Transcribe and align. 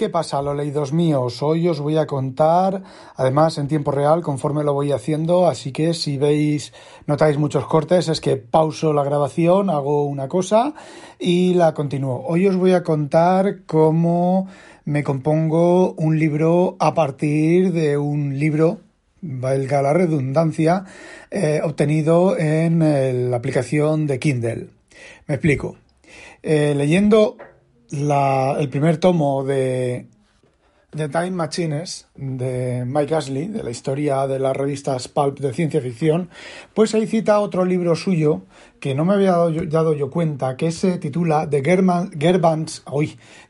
¿Qué 0.00 0.08
pasa, 0.08 0.40
leídos 0.40 0.94
míos? 0.94 1.42
Hoy 1.42 1.68
os 1.68 1.78
voy 1.78 1.98
a 1.98 2.06
contar, 2.06 2.82
además 3.16 3.58
en 3.58 3.68
tiempo 3.68 3.90
real, 3.90 4.22
conforme 4.22 4.64
lo 4.64 4.72
voy 4.72 4.92
haciendo, 4.92 5.46
así 5.46 5.72
que 5.72 5.92
si 5.92 6.16
veis, 6.16 6.72
notáis 7.06 7.36
muchos 7.36 7.66
cortes, 7.66 8.08
es 8.08 8.22
que 8.22 8.38
pauso 8.38 8.94
la 8.94 9.04
grabación, 9.04 9.68
hago 9.68 10.06
una 10.06 10.26
cosa 10.26 10.72
y 11.18 11.52
la 11.52 11.74
continúo. 11.74 12.24
Hoy 12.26 12.46
os 12.46 12.56
voy 12.56 12.72
a 12.72 12.82
contar 12.82 13.66
cómo 13.66 14.48
me 14.86 15.04
compongo 15.04 15.92
un 15.92 16.18
libro 16.18 16.76
a 16.78 16.94
partir 16.94 17.70
de 17.74 17.98
un 17.98 18.38
libro, 18.38 18.78
valga 19.20 19.82
la 19.82 19.92
redundancia, 19.92 20.86
eh, 21.30 21.60
obtenido 21.62 22.38
en 22.38 22.80
eh, 22.80 23.12
la 23.12 23.36
aplicación 23.36 24.06
de 24.06 24.18
Kindle. 24.18 24.68
Me 25.26 25.34
explico. 25.34 25.76
Eh, 26.42 26.72
leyendo 26.74 27.36
el 27.92 28.68
primer 28.68 28.98
tomo 28.98 29.44
de 29.44 30.06
The 30.90 31.08
Time 31.08 31.30
Machines 31.32 32.06
de 32.16 32.84
Mike 32.84 33.14
Ashley, 33.14 33.48
de 33.48 33.62
la 33.62 33.70
historia 33.70 34.26
de 34.26 34.38
las 34.38 34.56
revistas 34.56 35.08
Pulp 35.08 35.38
de 35.38 35.52
ciencia 35.52 35.80
ficción, 35.80 36.30
pues 36.74 36.94
ahí 36.94 37.06
cita 37.06 37.40
otro 37.40 37.64
libro 37.64 37.94
suyo 37.94 38.42
que 38.80 38.94
no 38.94 39.04
me 39.04 39.14
había 39.14 39.32
dado 39.32 39.94
yo, 39.94 40.10
cuenta, 40.10 40.56
que 40.56 40.72
se 40.72 40.98
titula 40.98 41.48
The 41.48 41.62
Gerbans, 41.62 42.82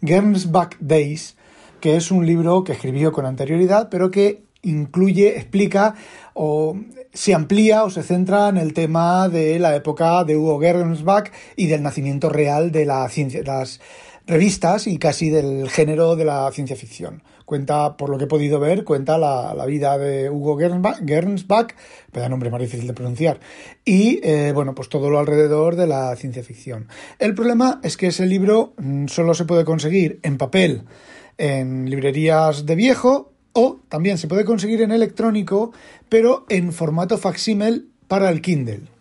Gernsback 0.02 0.78
Days, 0.80 1.36
que 1.80 1.96
es 1.96 2.10
un 2.10 2.26
libro 2.26 2.64
que 2.64 2.72
escribió 2.72 3.12
con 3.12 3.26
anterioridad, 3.26 3.88
pero 3.90 4.10
que 4.10 4.44
incluye, 4.62 5.38
explica 5.38 5.94
o 6.34 6.76
se 7.12 7.34
amplía 7.34 7.84
o 7.84 7.90
se 7.90 8.02
centra 8.02 8.48
en 8.48 8.58
el 8.58 8.74
tema 8.74 9.28
de 9.28 9.58
la 9.58 9.74
época 9.74 10.24
de 10.24 10.36
Hugo 10.36 10.60
Gernsback 10.60 11.32
y 11.56 11.66
del 11.66 11.82
nacimiento 11.82 12.28
real 12.28 12.70
de 12.70 12.84
la 12.84 13.08
ciencia, 13.08 13.42
las 13.42 13.80
revistas 14.30 14.86
y 14.86 14.98
casi 14.98 15.28
del 15.28 15.68
género 15.68 16.16
de 16.16 16.24
la 16.24 16.50
ciencia 16.52 16.76
ficción. 16.76 17.22
Cuenta, 17.44 17.96
por 17.96 18.10
lo 18.10 18.16
que 18.16 18.24
he 18.24 18.28
podido 18.28 18.60
ver, 18.60 18.84
cuenta 18.84 19.18
la, 19.18 19.66
vida 19.66 19.98
de 19.98 20.30
Hugo 20.30 20.56
Gernsback, 20.56 21.76
vaya 22.12 22.28
nombre 22.28 22.48
más 22.48 22.60
difícil 22.60 22.86
de 22.86 22.94
pronunciar, 22.94 23.40
y 23.84 24.20
eh, 24.22 24.52
bueno, 24.54 24.74
pues 24.74 24.88
todo 24.88 25.10
lo 25.10 25.18
alrededor 25.18 25.74
de 25.74 25.88
la 25.88 26.14
ciencia 26.14 26.44
ficción. 26.44 26.88
El 27.18 27.34
problema 27.34 27.80
es 27.82 27.96
que 27.96 28.06
ese 28.06 28.24
libro 28.24 28.72
mm, 28.78 29.08
solo 29.08 29.34
se 29.34 29.44
puede 29.44 29.64
conseguir 29.64 30.20
en 30.22 30.38
papel 30.38 30.84
en 31.36 31.88
librerías 31.88 32.66
de 32.66 32.74
viejo 32.76 33.32
o 33.52 33.80
también 33.88 34.18
se 34.18 34.28
puede 34.28 34.44
conseguir 34.44 34.82
en 34.82 34.92
electrónico, 34.92 35.72
pero 36.08 36.44
en 36.48 36.72
formato 36.72 37.18
facsímil 37.18 37.90
para 38.06 38.30
el 38.30 38.42
Kindle. 38.42 38.99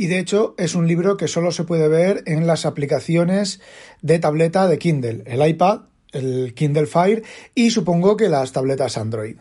Y 0.00 0.06
de 0.06 0.20
hecho 0.20 0.54
es 0.58 0.76
un 0.76 0.86
libro 0.86 1.16
que 1.16 1.26
solo 1.26 1.50
se 1.50 1.64
puede 1.64 1.88
ver 1.88 2.22
en 2.26 2.46
las 2.46 2.64
aplicaciones 2.66 3.60
de 4.00 4.20
tableta 4.20 4.68
de 4.68 4.78
Kindle, 4.78 5.24
el 5.26 5.44
iPad, 5.46 5.80
el 6.12 6.54
Kindle 6.54 6.86
Fire 6.86 7.24
y 7.52 7.70
supongo 7.70 8.16
que 8.16 8.28
las 8.28 8.52
tabletas 8.52 8.96
Android. 8.96 9.36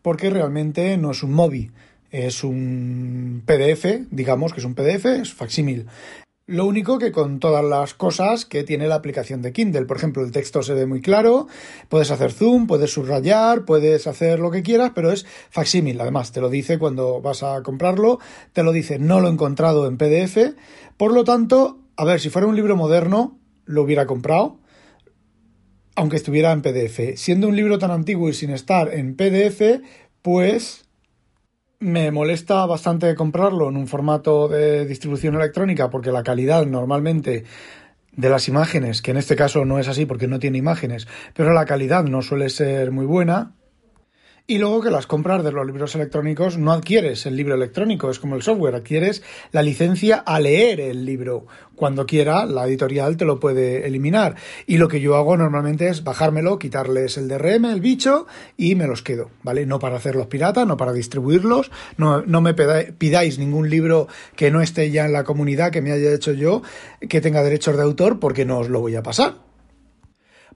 Porque 0.00 0.30
realmente 0.30 0.96
no 0.96 1.10
es 1.10 1.22
un 1.22 1.34
móvil, 1.34 1.72
es 2.10 2.42
un 2.42 3.42
PDF, 3.44 4.06
digamos 4.10 4.54
que 4.54 4.60
es 4.60 4.66
un 4.66 4.74
PDF, 4.74 5.04
es 5.04 5.34
facsímil. 5.34 5.86
Lo 6.48 6.64
único 6.64 7.00
que 7.00 7.10
con 7.10 7.40
todas 7.40 7.64
las 7.64 7.94
cosas 7.94 8.44
que 8.44 8.62
tiene 8.62 8.86
la 8.86 8.94
aplicación 8.94 9.42
de 9.42 9.52
Kindle. 9.52 9.86
Por 9.86 9.96
ejemplo, 9.96 10.22
el 10.22 10.30
texto 10.30 10.62
se 10.62 10.74
ve 10.74 10.86
muy 10.86 11.00
claro, 11.00 11.48
puedes 11.88 12.12
hacer 12.12 12.30
zoom, 12.30 12.68
puedes 12.68 12.92
subrayar, 12.92 13.64
puedes 13.64 14.06
hacer 14.06 14.38
lo 14.38 14.52
que 14.52 14.62
quieras, 14.62 14.92
pero 14.94 15.10
es 15.10 15.26
facsímil. 15.50 16.00
Además, 16.00 16.30
te 16.30 16.40
lo 16.40 16.48
dice 16.48 16.78
cuando 16.78 17.20
vas 17.20 17.42
a 17.42 17.64
comprarlo, 17.64 18.20
te 18.52 18.62
lo 18.62 18.70
dice, 18.70 19.00
no 19.00 19.20
lo 19.20 19.26
he 19.26 19.32
encontrado 19.32 19.88
en 19.88 19.98
PDF. 19.98 20.54
Por 20.96 21.12
lo 21.12 21.24
tanto, 21.24 21.80
a 21.96 22.04
ver, 22.04 22.20
si 22.20 22.30
fuera 22.30 22.46
un 22.46 22.54
libro 22.54 22.76
moderno, 22.76 23.40
lo 23.64 23.82
hubiera 23.82 24.06
comprado, 24.06 24.60
aunque 25.96 26.14
estuviera 26.14 26.52
en 26.52 26.62
PDF. 26.62 27.16
Siendo 27.16 27.48
un 27.48 27.56
libro 27.56 27.80
tan 27.80 27.90
antiguo 27.90 28.28
y 28.28 28.34
sin 28.34 28.50
estar 28.50 28.94
en 28.94 29.16
PDF, 29.16 29.82
pues 30.22 30.85
me 31.78 32.10
molesta 32.10 32.64
bastante 32.66 33.14
comprarlo 33.14 33.68
en 33.68 33.76
un 33.76 33.86
formato 33.86 34.48
de 34.48 34.86
distribución 34.86 35.34
electrónica 35.34 35.90
porque 35.90 36.12
la 36.12 36.22
calidad 36.22 36.66
normalmente 36.66 37.44
de 38.12 38.30
las 38.30 38.48
imágenes, 38.48 39.02
que 39.02 39.10
en 39.10 39.18
este 39.18 39.36
caso 39.36 39.64
no 39.64 39.78
es 39.78 39.88
así 39.88 40.06
porque 40.06 40.26
no 40.26 40.38
tiene 40.38 40.58
imágenes, 40.58 41.06
pero 41.34 41.52
la 41.52 41.66
calidad 41.66 42.04
no 42.04 42.22
suele 42.22 42.48
ser 42.48 42.90
muy 42.90 43.04
buena. 43.04 43.52
Y 44.48 44.58
luego 44.58 44.80
que 44.80 44.92
las 44.92 45.08
compras 45.08 45.42
de 45.42 45.50
los 45.50 45.66
libros 45.66 45.96
electrónicos 45.96 46.56
no 46.56 46.70
adquieres 46.70 47.26
el 47.26 47.34
libro 47.34 47.56
electrónico, 47.56 48.10
es 48.10 48.20
como 48.20 48.36
el 48.36 48.42
software, 48.42 48.76
adquieres 48.76 49.24
la 49.50 49.60
licencia 49.60 50.18
a 50.18 50.38
leer 50.38 50.78
el 50.78 51.04
libro. 51.04 51.48
Cuando 51.74 52.06
quiera, 52.06 52.46
la 52.46 52.64
editorial 52.64 53.16
te 53.16 53.24
lo 53.24 53.40
puede 53.40 53.88
eliminar. 53.88 54.36
Y 54.68 54.78
lo 54.78 54.86
que 54.86 55.00
yo 55.00 55.16
hago 55.16 55.36
normalmente 55.36 55.88
es 55.88 56.04
bajármelo, 56.04 56.60
quitarles 56.60 57.18
el 57.18 57.26
DRM, 57.26 57.64
el 57.64 57.80
bicho, 57.80 58.28
y 58.56 58.76
me 58.76 58.86
los 58.86 59.02
quedo, 59.02 59.30
¿vale? 59.42 59.66
No 59.66 59.80
para 59.80 59.96
hacerlos 59.96 60.28
piratas, 60.28 60.64
no 60.64 60.76
para 60.76 60.92
distribuirlos, 60.92 61.72
no, 61.96 62.22
no 62.22 62.40
me 62.40 62.54
pidáis 62.54 63.40
ningún 63.40 63.68
libro 63.68 64.06
que 64.36 64.52
no 64.52 64.62
esté 64.62 64.92
ya 64.92 65.06
en 65.06 65.12
la 65.12 65.24
comunidad, 65.24 65.72
que 65.72 65.82
me 65.82 65.90
haya 65.90 66.14
hecho 66.14 66.32
yo, 66.32 66.62
que 67.00 67.20
tenga 67.20 67.42
derechos 67.42 67.76
de 67.76 67.82
autor, 67.82 68.20
porque 68.20 68.44
no 68.44 68.60
os 68.60 68.68
lo 68.68 68.78
voy 68.78 68.94
a 68.94 69.02
pasar. 69.02 69.45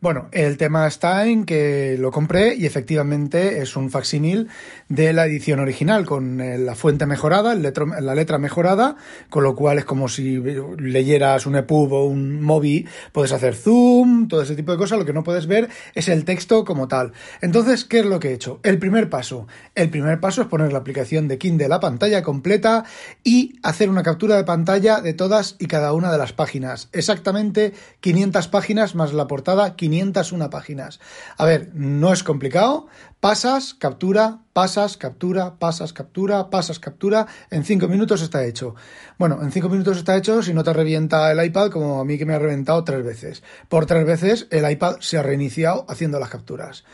Bueno, 0.02 0.28
el 0.32 0.56
tema 0.56 0.86
está 0.86 1.26
en 1.26 1.44
que 1.44 1.96
lo 1.98 2.10
compré 2.10 2.54
y 2.54 2.64
efectivamente 2.64 3.60
es 3.60 3.76
un 3.76 3.90
facsímil 3.90 4.48
de 4.88 5.12
la 5.12 5.26
edición 5.26 5.60
original 5.60 6.06
con 6.06 6.40
eh, 6.40 6.56
la 6.56 6.74
fuente 6.74 7.04
mejorada, 7.04 7.54
la 7.54 8.14
letra 8.14 8.38
mejorada, 8.38 8.96
con 9.28 9.44
lo 9.44 9.54
cual 9.54 9.76
es 9.76 9.84
como 9.84 10.08
si 10.08 10.42
leyeras 10.78 11.44
un 11.44 11.56
EPUB 11.56 11.92
o 11.92 12.04
un 12.06 12.40
MOBI, 12.40 12.88
puedes 13.12 13.32
hacer 13.32 13.54
zoom, 13.54 14.26
todo 14.28 14.40
ese 14.40 14.56
tipo 14.56 14.72
de 14.72 14.78
cosas, 14.78 14.98
lo 14.98 15.04
que 15.04 15.12
no 15.12 15.22
puedes 15.22 15.46
ver 15.46 15.68
es 15.94 16.08
el 16.08 16.24
texto 16.24 16.64
como 16.64 16.88
tal. 16.88 17.12
Entonces, 17.42 17.84
¿qué 17.84 17.98
es 17.98 18.06
lo 18.06 18.20
que 18.20 18.30
he 18.30 18.32
hecho? 18.32 18.58
El 18.62 18.78
primer 18.78 19.10
paso. 19.10 19.48
El 19.74 19.90
primer 19.90 20.18
paso 20.18 20.40
es 20.40 20.48
poner 20.48 20.72
la 20.72 20.78
aplicación 20.78 21.28
de 21.28 21.36
Kindle 21.36 21.66
a 21.66 21.68
la 21.68 21.80
pantalla 21.80 22.22
completa 22.22 22.84
y 23.22 23.58
hacer 23.62 23.90
una 23.90 24.02
captura 24.02 24.36
de 24.36 24.44
pantalla 24.44 25.02
de 25.02 25.12
todas 25.12 25.56
y 25.58 25.66
cada 25.66 25.92
una 25.92 26.10
de 26.10 26.16
las 26.16 26.32
páginas. 26.32 26.88
Exactamente 26.92 27.74
500 28.00 28.48
páginas 28.48 28.94
más 28.94 29.12
la 29.12 29.26
portada, 29.26 29.76
501 29.90 30.50
páginas. 30.50 31.00
A 31.36 31.44
ver, 31.44 31.70
no 31.74 32.12
es 32.12 32.22
complicado. 32.22 32.86
Pasas, 33.20 33.74
captura, 33.74 34.38
pasas, 34.52 34.96
captura, 34.96 35.56
pasas, 35.58 35.92
captura, 35.92 36.48
pasas, 36.48 36.78
captura. 36.78 37.26
En 37.50 37.64
cinco 37.64 37.88
minutos 37.88 38.22
está 38.22 38.44
hecho. 38.44 38.74
Bueno, 39.18 39.42
en 39.42 39.52
cinco 39.52 39.68
minutos 39.68 39.98
está 39.98 40.16
hecho 40.16 40.42
si 40.42 40.54
no 40.54 40.64
te 40.64 40.72
revienta 40.72 41.30
el 41.30 41.44
iPad 41.44 41.70
como 41.70 42.00
a 42.00 42.04
mí 42.04 42.16
que 42.16 42.26
me 42.26 42.34
ha 42.34 42.38
reventado 42.38 42.82
tres 42.84 43.04
veces. 43.04 43.42
Por 43.68 43.86
tres 43.86 44.06
veces 44.06 44.46
el 44.50 44.70
iPad 44.70 44.96
se 45.00 45.18
ha 45.18 45.22
reiniciado 45.22 45.84
haciendo 45.88 46.18
las 46.18 46.30
capturas. 46.30 46.84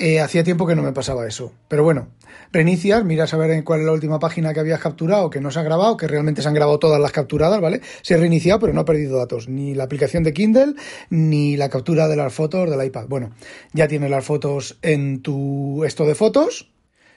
Eh, 0.00 0.20
hacía 0.20 0.44
tiempo 0.44 0.64
que 0.64 0.76
no 0.76 0.82
me 0.84 0.92
pasaba 0.92 1.26
eso. 1.26 1.52
Pero 1.66 1.82
bueno, 1.82 2.06
reinicias, 2.52 3.04
miras 3.04 3.34
a 3.34 3.36
ver 3.36 3.64
cuál 3.64 3.80
es 3.80 3.86
la 3.86 3.92
última 3.92 4.20
página 4.20 4.54
que 4.54 4.60
habías 4.60 4.78
capturado, 4.78 5.28
que 5.28 5.40
no 5.40 5.50
se 5.50 5.58
ha 5.58 5.64
grabado, 5.64 5.96
que 5.96 6.06
realmente 6.06 6.40
se 6.40 6.46
han 6.46 6.54
grabado 6.54 6.78
todas 6.78 7.00
las 7.00 7.10
capturadas, 7.10 7.60
¿vale? 7.60 7.80
Se 8.02 8.14
ha 8.14 8.16
reiniciado, 8.16 8.60
pero 8.60 8.72
no 8.72 8.82
ha 8.82 8.84
perdido 8.84 9.18
datos, 9.18 9.48
ni 9.48 9.74
la 9.74 9.82
aplicación 9.82 10.22
de 10.22 10.32
Kindle, 10.32 10.74
ni 11.10 11.56
la 11.56 11.68
captura 11.68 12.06
de 12.06 12.14
las 12.14 12.32
fotos 12.32 12.70
del 12.70 12.86
iPad. 12.86 13.06
Bueno, 13.08 13.32
ya 13.72 13.88
tienes 13.88 14.08
las 14.08 14.24
fotos 14.24 14.78
en 14.82 15.20
tu 15.20 15.82
esto 15.84 16.06
de 16.06 16.14
fotos, 16.14 16.70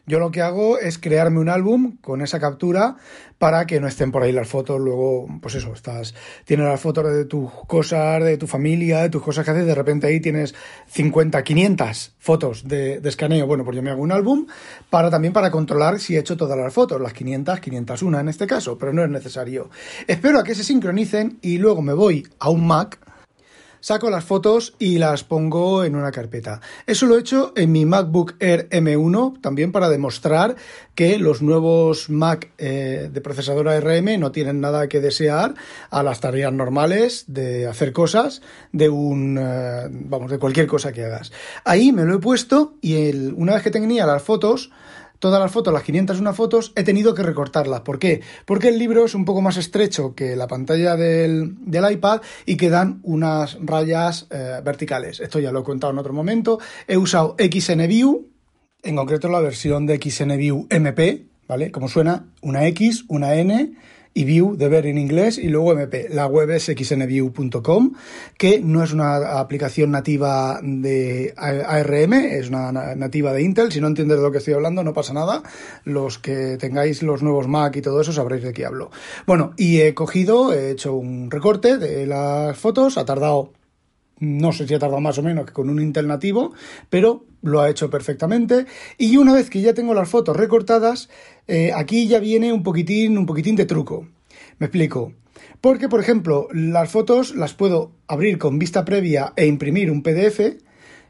yo 0.06 0.20
lo 0.20 0.32
que 0.32 0.42
hago 0.42 0.78
es 0.78 0.98
crearme 0.98 1.40
un 1.40 1.50
álbum 1.50 1.98
con 2.02 2.22
esa 2.22 2.40
captura 2.40 2.98
para 3.38 3.66
que 3.66 3.80
no 3.80 3.88
estén 3.88 4.12
por 4.12 4.24
ahí 4.24 4.32
las 4.32 4.48
fotos. 4.48 4.80
Luego, 4.80 5.28
pues 5.42 5.56
eso, 5.56 5.74
estás, 5.74 6.14
tienes 6.46 6.68
las 6.68 6.80
fotos 6.80 7.12
de 7.12 7.26
tus 7.26 7.52
cosas, 7.68 8.24
de 8.24 8.38
tu 8.38 8.48
familia, 8.48 9.02
de 9.02 9.10
tus 9.10 9.22
cosas 9.22 9.46
que 9.46 9.52
haces. 9.52 9.66
De 9.66 9.76
repente 9.76 10.08
ahí 10.08 10.20
tienes 10.20 10.54
50, 10.88 11.44
500 11.44 12.16
fotos 12.20 12.68
de, 12.68 13.00
de 13.00 13.10
escaneo. 13.10 13.48
Bueno, 13.48 13.64
pues 13.64 13.76
yo 13.76 13.84
me 13.84 13.90
hago 13.90 14.02
un 14.02 14.12
álbum 14.12 14.48
para 14.90 15.10
también 15.10 15.34
para 15.34 15.50
controlar 15.50 16.00
si 16.00 16.16
he 16.16 16.20
hecho 16.20 16.38
todas 16.38 16.58
las 16.58 16.74
fotos, 16.74 17.02
las 17.02 17.14
500, 17.14 17.60
501 17.60 18.20
en 18.20 18.30
este 18.30 18.48
caso, 18.48 18.78
pero 18.78 18.94
no 18.94 19.04
es 19.04 19.10
necesario. 19.10 19.70
Espero 20.08 20.40
a 20.40 20.44
que 20.44 20.56
se 20.56 20.64
sincronicen 20.64 21.40
y 21.42 21.58
luego 21.58 21.82
me 21.82 21.94
voy 21.94 22.28
a 22.40 22.50
un 22.50 22.68
Mac 22.68 23.00
saco 23.82 24.10
las 24.10 24.24
fotos 24.24 24.74
y 24.80 24.98
las 24.98 25.26
pongo 25.26 25.84
en 25.84 25.96
una 25.96 26.12
carpeta. 26.12 26.62
Eso 26.88 27.06
lo 27.06 27.18
he 27.18 27.20
hecho 27.20 27.52
en 27.58 27.72
mi 27.72 27.86
MacBook 27.86 28.36
Air 28.40 28.70
M1 28.70 29.42
también 29.42 29.74
para 29.74 29.90
demostrar 29.90 30.56
que 30.96 31.18
los 31.18 31.42
nuevos 31.42 32.10
Mac 32.10 32.52
eh, 32.58 33.10
de 33.12 33.22
procesador 33.22 33.68
ARM 33.68 34.20
no 34.20 34.32
tienen 34.32 34.62
nada 34.62 34.88
que 34.88 35.02
desear 35.02 35.56
a 35.90 36.04
las 36.04 36.22
tareas 36.22 36.54
normales 36.54 37.26
de 37.28 37.68
hacer 37.68 37.92
cosas 37.92 38.42
de 38.72 38.88
un 38.90 39.38
eh, 39.38 39.88
vamos 39.90 40.32
de 40.32 40.40
cualquier 40.40 40.68
cosa 40.68 40.94
que 40.94 41.04
hagas. 41.04 41.32
Ahí 41.66 41.92
me 41.92 42.06
lo 42.06 42.16
he 42.16 42.20
puesto 42.20 42.76
y 42.82 43.10
el, 43.10 43.34
una 43.36 43.56
vez 43.56 43.64
que 43.64 43.72
tenía 43.72 44.06
las 44.06 44.22
fotos 44.22 44.72
todas 45.22 45.40
las 45.40 45.52
fotos, 45.52 45.72
las 45.72 45.84
501 45.84 46.34
fotos, 46.34 46.74
he 46.76 46.84
tenido 46.84 47.14
que 47.14 47.22
recortarlas. 47.22 47.82
¿Por 47.82 48.00
qué? 48.00 48.22
Porque 48.46 48.70
el 48.70 48.80
libro 48.80 49.06
es 49.06 49.14
un 49.14 49.24
poco 49.24 49.42
más 49.42 49.56
estrecho 49.56 50.16
que 50.16 50.36
la 50.36 50.48
pantalla 50.48 50.98
del, 50.98 51.58
iPad 51.68 52.22
y 52.46 52.58
quedan 52.58 53.00
unas 53.04 53.58
rayas 53.62 54.28
eh, 54.32 54.60
verticales. 54.66 55.20
Esto 55.20 55.40
ya 55.40 55.52
lo 55.52 55.60
he 55.60 55.64
contado 55.64 55.94
en 55.94 56.00
otro 56.00 56.12
momento. 56.12 56.60
He 56.88 56.98
usado 56.98 57.36
XNView, 57.38 58.28
en 58.82 58.96
concreto 58.96 59.30
la 59.30 59.40
versión 59.40 59.86
de 59.86 59.98
XNView 60.02 60.66
MP, 60.72 61.28
¿vale? 61.48 61.72
Como 61.72 61.88
suena, 61.88 62.26
una 62.42 62.66
X, 62.66 63.06
una 63.08 63.36
N 63.36 63.74
y 64.14 64.26
View 64.26 64.56
de 64.58 64.68
ver 64.70 64.86
en 64.86 64.98
inglés 64.98 65.38
y 65.38 65.48
luego 65.48 65.74
MP. 65.74 66.10
La 66.10 66.28
web 66.28 66.50
es 66.52 66.66
xnview.com, 66.66 67.94
que 68.38 68.60
no 68.60 68.84
es 68.84 68.94
una 68.94 69.40
aplicación 69.40 69.92
nativa 69.92 70.60
de 70.62 71.34
ARM, 71.38 72.14
es 72.14 72.50
una 72.50 72.72
nativa 72.96 73.34
de 73.34 73.44
Intel. 73.44 73.72
Si 73.72 73.80
no 73.80 73.88
entiendes 73.88 74.18
de 74.18 74.24
lo 74.24 74.32
que 74.32 74.40
estoy 74.40 74.54
hablando, 74.54 74.84
no 74.84 74.94
pasa 74.94 75.14
nada. 75.14 75.44
Los 75.86 76.20
que 76.20 76.58
tengáis 76.58 77.04
los 77.04 77.24
nuevos 77.24 77.48
Mac 77.48 77.76
y 77.76 77.82
todo 77.82 78.02
eso 78.02 78.12
sabréis 78.12 78.44
de 78.44 78.54
qué 78.54 78.66
hablo. 78.66 78.92
Bueno, 79.26 79.54
y 79.58 79.82
he 79.82 79.94
cogido, 79.94 80.54
he 80.54 80.72
hecho 80.72 80.94
un 80.96 81.32
recorte 81.32 81.78
de 81.78 82.06
las 82.06 82.58
fotos, 82.58 82.98
ha 82.98 83.06
tardado 83.06 83.52
no 84.22 84.54
sé 84.54 84.68
si 84.68 84.76
ha 84.76 84.80
tardado 84.80 85.02
más 85.02 85.18
o 85.18 85.24
menos 85.24 85.46
que 85.46 85.52
con 85.52 85.70
un 85.70 85.82
Intel 85.82 86.08
nativo, 86.08 86.54
pero 86.90 87.26
lo 87.42 87.60
ha 87.60 87.70
hecho 87.70 87.90
perfectamente. 87.90 88.68
Y 88.98 89.18
una 89.18 89.34
vez 89.34 89.50
que 89.50 89.62
ya 89.62 89.74
tengo 89.74 89.94
las 89.94 90.08
fotos 90.08 90.38
recortadas, 90.38 91.10
eh, 91.48 91.72
aquí 91.76 92.08
ya 92.08 92.20
viene 92.20 92.54
un 92.54 92.64
poquitín, 92.64 93.18
un 93.18 93.26
poquitín 93.26 93.56
de 93.56 93.66
truco. 93.66 94.08
Me 94.60 94.68
explico. 94.68 95.14
Porque, 95.60 95.90
por 95.90 96.00
ejemplo, 96.00 96.48
las 96.54 96.90
fotos 96.90 97.36
las 97.36 97.54
puedo 97.54 97.94
abrir 98.08 98.38
con 98.38 98.60
vista 98.60 98.86
previa 98.86 99.34
e 99.36 99.48
imprimir 99.48 99.90
un 99.90 100.04
PDF. 100.04 100.58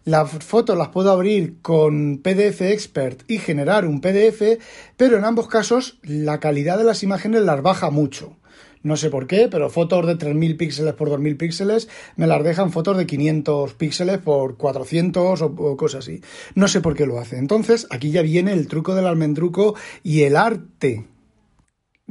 Las 0.05 0.31
fotos 0.31 0.77
las 0.77 0.87
puedo 0.89 1.11
abrir 1.11 1.61
con 1.61 2.19
PDF 2.19 2.61
Expert 2.61 3.29
y 3.29 3.39
generar 3.39 3.85
un 3.85 3.99
PDF, 3.99 4.57
pero 4.95 5.17
en 5.17 5.25
ambos 5.25 5.47
casos 5.47 5.99
la 6.01 6.39
calidad 6.39 6.77
de 6.77 6.85
las 6.85 7.03
imágenes 7.03 7.41
las 7.43 7.61
baja 7.61 7.91
mucho. 7.91 8.37
No 8.83 8.97
sé 8.97 9.09
por 9.09 9.27
qué, 9.27 9.47
pero 9.49 9.69
fotos 9.69 10.07
de 10.07 10.15
3000 10.15 10.57
píxeles 10.57 10.93
por 10.93 11.09
2000 11.09 11.37
píxeles 11.37 11.87
me 12.15 12.27
las 12.27 12.43
dejan 12.43 12.71
fotos 12.71 12.97
de 12.97 13.05
500 13.05 13.73
píxeles 13.75 14.17
por 14.17 14.57
400 14.57 15.41
o, 15.41 15.45
o, 15.45 15.77
cosas 15.77 15.99
así. 15.99 16.21
No 16.55 16.67
sé 16.67 16.81
por 16.81 16.95
qué 16.95 17.05
lo 17.05 17.19
hace. 17.19 17.37
Entonces, 17.37 17.87
aquí 17.91 18.11
ya 18.11 18.21
viene 18.21 18.53
el 18.53 18.67
truco 18.67 18.95
del 18.95 19.05
almendruco 19.05 19.75
y 20.03 20.23
el 20.23 20.35
arte 20.35 21.05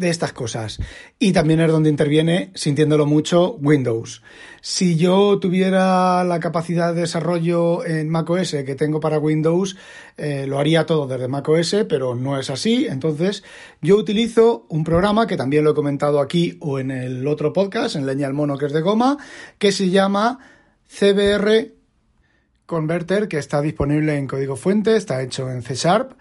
de 0.01 0.09
estas 0.09 0.33
cosas. 0.33 0.81
Y 1.19 1.33
también 1.33 1.61
es 1.61 1.71
donde 1.71 1.91
interviene, 1.91 2.51
sintiéndolo 2.55 3.07
mucho, 3.07 3.57
Windows. 3.61 4.23
Si 4.63 4.97
yo 4.97 5.39
tuviera 5.39 6.25
la 6.25 6.41
capacidad 6.41 6.95
de 6.95 7.03
desarrollo 7.03 7.85
en 7.85 8.09
macOS 8.09 8.57
que 8.67 8.75
tengo 8.75 8.99
para 8.99 9.19
Windows, 9.19 9.77
eh, 10.17 10.47
lo 10.49 10.59
haría 10.59 10.87
todo 10.87 11.07
desde 11.07 11.29
macOS, 11.29 11.77
pero 11.89 12.15
no 12.15 12.39
es 12.39 12.51
así. 12.51 12.87
Entonces, 12.87 13.45
yo 13.83 13.97
utilizo 13.97 14.67
un 14.71 14.83
programa 14.83 15.27
que 15.27 15.37
también 15.37 15.65
lo 15.65 15.73
he 15.73 15.75
comentado 15.75 16.21
aquí 16.21 16.57
o 16.61 16.79
en 16.79 16.91
el 16.91 17.27
otro 17.29 17.53
podcast, 17.53 17.95
en 17.95 18.07
Leña 18.07 18.27
al 18.27 18.35
Mono, 18.35 18.57
que 18.57 18.67
es 18.67 18.73
de 18.73 18.81
goma, 18.81 19.19
que 19.59 19.71
se 19.71 19.91
llama 19.91 20.39
CBR 20.89 21.75
Converter, 22.65 23.29
que 23.29 23.39
está 23.39 23.61
disponible 23.61 24.17
en 24.17 24.27
código 24.27 24.57
fuente, 24.57 24.97
está 24.97 25.21
hecho 25.23 25.51
en 25.51 25.63
C 25.63 25.75
Sharp 25.75 26.13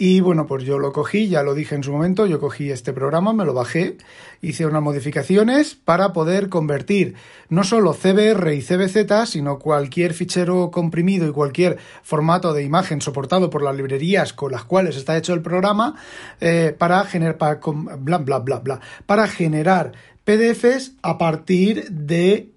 y 0.00 0.20
bueno, 0.20 0.46
pues 0.46 0.62
yo 0.62 0.78
lo 0.78 0.92
cogí, 0.92 1.28
ya 1.28 1.42
lo 1.42 1.54
dije 1.54 1.74
en 1.74 1.82
su 1.82 1.90
momento, 1.90 2.24
yo 2.24 2.38
cogí 2.38 2.70
este 2.70 2.92
programa, 2.92 3.32
me 3.32 3.44
lo 3.44 3.52
bajé, 3.52 3.96
hice 4.40 4.64
unas 4.64 4.80
modificaciones 4.80 5.74
para 5.74 6.12
poder 6.12 6.48
convertir 6.48 7.16
no 7.48 7.64
solo 7.64 7.92
CBR 7.92 8.54
y 8.54 8.62
CBZ, 8.62 9.26
sino 9.26 9.58
cualquier 9.58 10.14
fichero 10.14 10.70
comprimido 10.70 11.26
y 11.26 11.32
cualquier 11.32 11.78
formato 12.04 12.52
de 12.52 12.62
imagen 12.62 13.00
soportado 13.00 13.50
por 13.50 13.60
las 13.60 13.74
librerías 13.74 14.32
con 14.32 14.52
las 14.52 14.62
cuales 14.62 14.96
está 14.96 15.16
hecho 15.16 15.34
el 15.34 15.42
programa, 15.42 15.96
eh, 16.40 16.72
para 16.78 17.02
generar, 17.02 17.36
para, 17.36 17.58
bla, 17.98 18.18
bla, 18.18 18.38
bla, 18.38 18.60
bla, 18.60 18.80
para 19.04 19.26
generar 19.26 19.94
PDFs 20.22 20.92
a 21.02 21.18
partir 21.18 21.90
de 21.90 22.52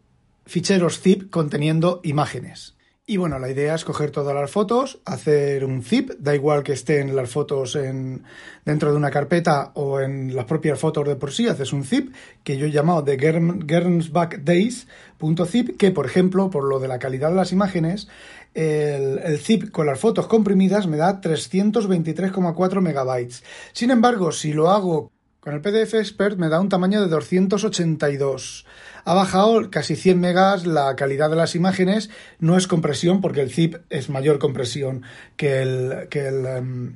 ficheros 0.45 0.99
zip 0.99 1.31
conteniendo 1.31 2.01
imágenes. 2.03 2.75
Y 3.11 3.17
bueno, 3.17 3.37
la 3.39 3.49
idea 3.49 3.75
es 3.75 3.83
coger 3.83 4.09
todas 4.09 4.33
las 4.33 4.49
fotos, 4.49 5.01
hacer 5.03 5.65
un 5.65 5.83
zip, 5.83 6.11
da 6.19 6.33
igual 6.33 6.63
que 6.63 6.71
estén 6.71 7.13
las 7.13 7.29
fotos 7.29 7.75
en, 7.75 8.23
dentro 8.63 8.89
de 8.89 8.95
una 8.95 9.11
carpeta 9.11 9.71
o 9.73 9.99
en 9.99 10.33
las 10.33 10.45
propias 10.45 10.79
fotos 10.79 11.05
de 11.05 11.17
por 11.17 11.33
sí, 11.33 11.45
haces 11.45 11.73
un 11.73 11.83
zip 11.83 12.15
que 12.45 12.55
yo 12.55 12.67
he 12.67 12.71
llamado 12.71 13.01
de 13.01 13.19
Gernsbackdays.zip, 13.19 15.75
que 15.75 15.91
por 15.91 16.05
ejemplo, 16.05 16.49
por 16.49 16.63
lo 16.63 16.79
de 16.79 16.87
la 16.87 16.99
calidad 16.99 17.31
de 17.31 17.35
las 17.35 17.51
imágenes, 17.51 18.07
el, 18.53 19.19
el 19.19 19.39
zip 19.39 19.71
con 19.71 19.87
las 19.87 19.99
fotos 19.99 20.27
comprimidas 20.27 20.87
me 20.87 20.95
da 20.95 21.19
323,4 21.19 22.79
megabytes. 22.79 23.43
Sin 23.73 23.91
embargo, 23.91 24.31
si 24.31 24.53
lo 24.53 24.69
hago 24.69 25.11
con 25.41 25.55
el 25.55 25.61
PDF 25.61 25.95
Expert 25.95 26.37
me 26.37 26.49
da 26.49 26.61
un 26.61 26.69
tamaño 26.69 27.01
de 27.01 27.07
282. 27.07 28.63
Ha 29.05 29.13
bajado 29.13 29.69
casi 29.69 29.95
100 29.95 30.19
megas 30.19 30.65
la 30.65 30.95
calidad 30.95 31.29
de 31.29 31.35
las 31.35 31.55
imágenes. 31.55 32.09
No 32.39 32.57
es 32.57 32.67
compresión 32.67 33.21
porque 33.21 33.41
el 33.41 33.51
zip 33.51 33.75
es 33.89 34.09
mayor 34.09 34.39
compresión 34.39 35.03
que 35.37 35.61
el, 35.61 36.07
que 36.09 36.27
el, 36.27 36.45
um, 36.45 36.93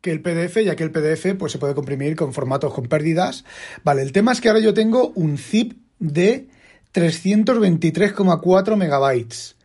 que 0.00 0.10
el 0.10 0.22
PDF, 0.22 0.64
ya 0.64 0.76
que 0.76 0.84
el 0.84 0.92
PDF 0.92 1.34
pues, 1.38 1.52
se 1.52 1.58
puede 1.58 1.74
comprimir 1.74 2.16
con 2.16 2.32
formatos 2.32 2.72
con 2.72 2.86
pérdidas. 2.86 3.44
Vale, 3.84 4.02
el 4.02 4.12
tema 4.12 4.32
es 4.32 4.40
que 4.40 4.48
ahora 4.48 4.60
yo 4.60 4.74
tengo 4.74 5.12
un 5.14 5.38
zip 5.38 5.74
de 5.98 6.48
323,4 6.94 8.76
megabytes. 8.76 9.56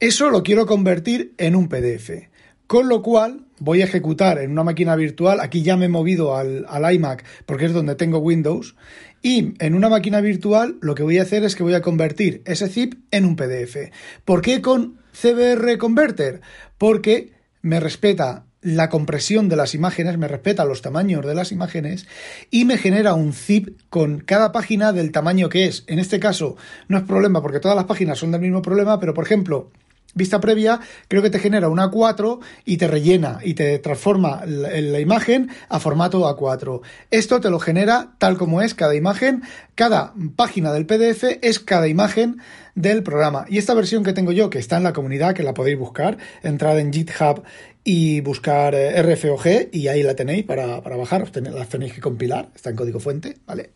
Eso 0.00 0.30
lo 0.30 0.42
quiero 0.42 0.66
convertir 0.66 1.34
en 1.38 1.56
un 1.56 1.68
PDF. 1.68 2.28
Con 2.68 2.90
lo 2.90 3.00
cual 3.00 3.46
voy 3.60 3.80
a 3.80 3.86
ejecutar 3.86 4.38
en 4.38 4.50
una 4.50 4.62
máquina 4.62 4.94
virtual, 4.94 5.40
aquí 5.40 5.62
ya 5.62 5.78
me 5.78 5.86
he 5.86 5.88
movido 5.88 6.36
al, 6.36 6.66
iMac 6.92 7.24
porque 7.46 7.64
es 7.64 7.72
donde 7.72 7.94
tengo 7.94 8.18
Windows, 8.18 8.76
y 9.22 9.54
en 9.58 9.74
una 9.74 9.88
máquina 9.88 10.20
virtual 10.20 10.76
lo 10.82 10.94
que 10.94 11.02
voy 11.02 11.16
a 11.16 11.22
hacer 11.22 11.44
es 11.44 11.56
que 11.56 11.62
voy 11.62 11.72
a 11.72 11.80
convertir 11.80 12.42
ese 12.44 12.68
zip 12.68 12.96
en 13.10 13.24
un 13.24 13.36
PDF. 13.36 13.90
¿Por 14.26 14.42
qué 14.42 14.60
con 14.60 14.98
CBR 15.18 15.78
Converter? 15.78 16.42
Porque 16.76 17.32
me 17.62 17.80
respeta 17.80 18.44
la 18.60 18.90
compresión 18.90 19.48
de 19.48 19.56
las 19.56 19.74
imágenes, 19.74 20.18
me 20.18 20.28
respeta 20.28 20.66
los 20.66 20.82
tamaños 20.82 21.24
de 21.24 21.34
las 21.34 21.52
imágenes 21.52 22.06
y 22.50 22.66
me 22.66 22.76
genera 22.76 23.14
un 23.14 23.32
zip 23.32 23.80
con 23.88 24.18
cada 24.20 24.52
página 24.52 24.92
del 24.92 25.10
tamaño 25.10 25.48
que 25.48 25.64
es. 25.64 25.84
En 25.86 25.98
este 25.98 26.20
caso 26.20 26.58
no 26.86 26.98
es 26.98 27.04
problema 27.04 27.40
porque 27.40 27.60
todas 27.60 27.78
las 27.78 27.86
páginas 27.86 28.18
son 28.18 28.30
del 28.30 28.42
mismo 28.42 28.60
problema, 28.60 29.00
pero 29.00 29.14
por 29.14 29.24
ejemplo, 29.24 29.70
vista 30.18 30.40
previa, 30.40 30.80
creo 31.08 31.22
que 31.22 31.30
te 31.30 31.38
genera 31.38 31.70
una 31.70 31.90
A4 31.90 32.40
y 32.66 32.76
te 32.76 32.86
rellena 32.86 33.38
y 33.42 33.54
te 33.54 33.78
transforma 33.78 34.42
la, 34.44 35.00
imagen 35.00 35.48
a 35.70 35.80
formato 35.80 36.28
A4. 36.28 36.82
Esto 37.10 37.40
te 37.40 37.48
lo 37.48 37.58
genera 37.58 38.12
tal 38.18 38.36
como 38.36 38.60
es 38.60 38.74
cada 38.74 38.94
imagen, 38.94 39.42
cada 39.74 40.12
página 40.36 40.72
del 40.72 40.84
PDF 40.84 41.24
es 41.40 41.58
cada 41.60 41.88
imagen 41.88 42.42
del 42.74 43.02
programa. 43.02 43.46
Y 43.48 43.56
esta 43.56 43.74
versión 43.74 44.04
que 44.04 44.12
tengo 44.12 44.32
yo, 44.32 44.50
que 44.50 44.58
está 44.58 44.76
en 44.76 44.82
la 44.82 44.92
comunidad, 44.92 45.34
que 45.34 45.42
la 45.42 45.54
podéis 45.54 45.78
buscar, 45.78 46.18
entrar 46.42 46.78
en 46.78 46.92
GitHub 46.92 47.42
y 47.82 48.20
buscar 48.20 48.74
eh, 48.74 49.02
RFOG 49.02 49.68
y 49.72 49.88
ahí 49.88 50.02
la 50.02 50.14
tenéis 50.14 50.44
para, 50.44 50.82
para 50.82 50.96
bajar, 50.96 51.30
las 51.34 51.68
tenéis 51.68 51.94
que 51.94 52.00
compilar, 52.00 52.50
está 52.54 52.70
en 52.70 52.76
código 52.76 53.00
fuente, 53.00 53.38
¿vale? 53.46 53.70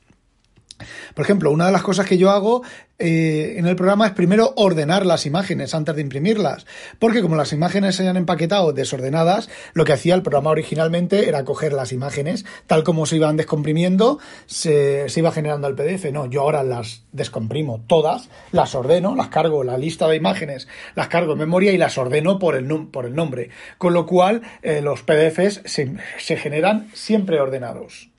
Por 1.15 1.25
ejemplo, 1.25 1.51
una 1.51 1.67
de 1.67 1.73
las 1.73 1.83
cosas 1.83 2.07
que 2.07 2.19
yo 2.19 2.31
hago 2.31 2.63
eh, 3.05 3.59
en 3.59 3.67
el 3.67 3.75
programa 3.75 4.07
es 4.07 4.13
primero 4.13 4.53
ordenar 4.55 5.05
las 5.05 5.27
imágenes 5.27 5.75
antes 5.75 5.97
de 5.97 6.03
imprimirlas, 6.03 6.67
porque 7.01 7.21
como 7.21 7.35
las 7.35 7.53
imágenes 7.53 7.97
se 7.97 8.03
hayan 8.03 8.17
empaquetado 8.17 8.73
desordenadas, 8.73 9.51
lo 9.73 9.85
que 9.85 9.93
hacía 9.93 10.15
el 10.15 10.23
programa 10.23 10.51
originalmente 10.51 11.29
era 11.29 11.45
coger 11.45 11.73
las 11.73 11.91
imágenes, 11.91 12.45
tal 12.69 12.85
como 12.85 13.05
se 13.07 13.17
iban 13.17 13.37
descomprimiendo, 13.37 14.21
se, 14.47 15.07
iba 15.17 15.33
generando 15.33 15.67
el 15.67 15.75
PDF. 15.75 16.13
No, 16.13 16.27
yo 16.27 16.43
ahora 16.43 16.63
las 16.63 17.03
descomprimo 17.11 17.83
todas, 17.89 18.29
las 18.53 18.77
ordeno, 18.77 19.17
las 19.17 19.31
cargo, 19.31 19.65
la 19.65 19.79
lista 19.79 20.07
de 20.07 20.15
imágenes, 20.15 20.69
las 20.95 21.09
cargo 21.09 21.33
en 21.33 21.41
memoria 21.41 21.73
y 21.73 21.79
las 21.79 21.99
ordeno 21.99 22.39
por 22.39 22.55
el, 22.55 22.69
por 22.87 23.05
el 23.05 23.17
nombre, 23.17 23.51
con 23.79 23.95
lo 23.95 24.07
cual 24.07 24.43
eh, 24.63 24.81
los 24.81 25.03
PDFs 25.03 25.63
se 25.65 26.37
generan 26.37 26.89
siempre 26.95 27.41
ordenados 27.41 28.12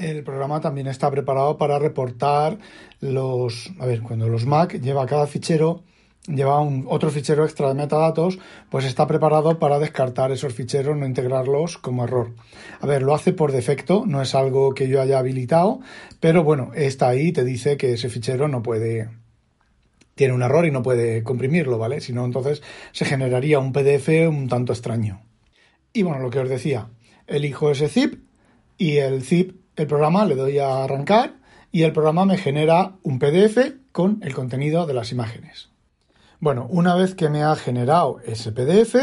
el 0.00 0.24
programa 0.24 0.60
también 0.60 0.86
está 0.86 1.10
preparado 1.10 1.58
para 1.58 1.78
reportar 1.78 2.58
los, 3.00 3.70
a 3.78 3.86
ver, 3.86 4.02
cuando 4.02 4.28
los 4.28 4.46
Mac 4.46 4.80
lleva 4.80 5.06
cada 5.06 5.26
fichero, 5.26 5.82
lleva 6.26 6.60
un, 6.60 6.86
otro 6.88 7.10
fichero 7.10 7.44
extra 7.44 7.68
de 7.68 7.74
metadatos, 7.74 8.38
pues 8.70 8.84
está 8.86 9.06
preparado 9.06 9.58
para 9.58 9.78
descartar 9.78 10.32
esos 10.32 10.54
ficheros, 10.54 10.96
no 10.96 11.06
integrarlos 11.06 11.78
como 11.78 12.04
error. 12.04 12.32
A 12.80 12.86
ver, 12.86 13.02
lo 13.02 13.14
hace 13.14 13.32
por 13.32 13.52
defecto, 13.52 14.04
no 14.06 14.22
es 14.22 14.34
algo 14.34 14.74
que 14.74 14.88
yo 14.88 15.00
haya 15.00 15.18
habilitado, 15.18 15.80
pero 16.18 16.44
bueno, 16.44 16.70
está 16.74 17.08
ahí, 17.08 17.32
te 17.32 17.44
dice 17.44 17.76
que 17.76 17.92
ese 17.92 18.08
fichero 18.08 18.48
no 18.48 18.62
puede, 18.62 19.10
tiene 20.14 20.34
un 20.34 20.42
error 20.42 20.66
y 20.66 20.70
no 20.70 20.82
puede 20.82 21.22
comprimirlo, 21.22 21.78
¿vale? 21.78 22.00
Si 22.00 22.12
no, 22.12 22.24
entonces 22.24 22.62
se 22.92 23.04
generaría 23.04 23.58
un 23.58 23.72
PDF 23.72 24.08
un 24.28 24.48
tanto 24.48 24.72
extraño. 24.72 25.22
Y 25.92 26.02
bueno, 26.02 26.20
lo 26.20 26.30
que 26.30 26.38
os 26.38 26.48
decía, 26.48 26.88
elijo 27.26 27.70
ese 27.70 27.88
zip 27.88 28.22
y 28.78 28.98
el 28.98 29.22
zip 29.22 29.59
el 29.80 29.86
programa 29.86 30.26
le 30.26 30.34
doy 30.34 30.58
a 30.58 30.84
arrancar 30.84 31.36
y 31.72 31.84
el 31.84 31.92
programa 31.92 32.26
me 32.26 32.36
genera 32.36 32.96
un 33.02 33.18
PDF 33.18 33.58
con 33.92 34.20
el 34.22 34.34
contenido 34.34 34.84
de 34.86 34.92
las 34.92 35.10
imágenes. 35.10 35.70
Bueno, 36.38 36.66
una 36.68 36.94
vez 36.94 37.14
que 37.14 37.30
me 37.30 37.42
ha 37.42 37.56
generado 37.56 38.20
ese 38.26 38.52
PDF, 38.52 38.96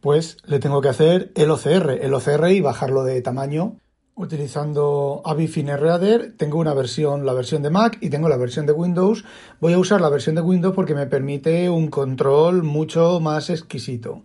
pues 0.00 0.36
le 0.44 0.58
tengo 0.58 0.82
que 0.82 0.90
hacer 0.90 1.32
el 1.34 1.50
OCR, 1.50 1.98
el 2.02 2.12
OCR 2.12 2.50
y 2.50 2.60
bajarlo 2.60 3.04
de 3.04 3.22
tamaño 3.22 3.76
utilizando 4.14 5.22
Avi 5.24 5.46
Reader. 5.46 6.34
Tengo 6.36 6.58
una 6.58 6.74
versión, 6.74 7.24
la 7.24 7.32
versión 7.32 7.62
de 7.62 7.70
Mac 7.70 7.98
y 8.00 8.10
tengo 8.10 8.28
la 8.28 8.36
versión 8.36 8.66
de 8.66 8.72
Windows. 8.72 9.24
Voy 9.60 9.72
a 9.72 9.78
usar 9.78 10.00
la 10.00 10.10
versión 10.10 10.34
de 10.34 10.42
Windows 10.42 10.74
porque 10.74 10.94
me 10.94 11.06
permite 11.06 11.70
un 11.70 11.88
control 11.88 12.62
mucho 12.62 13.20
más 13.20 13.48
exquisito. 13.48 14.22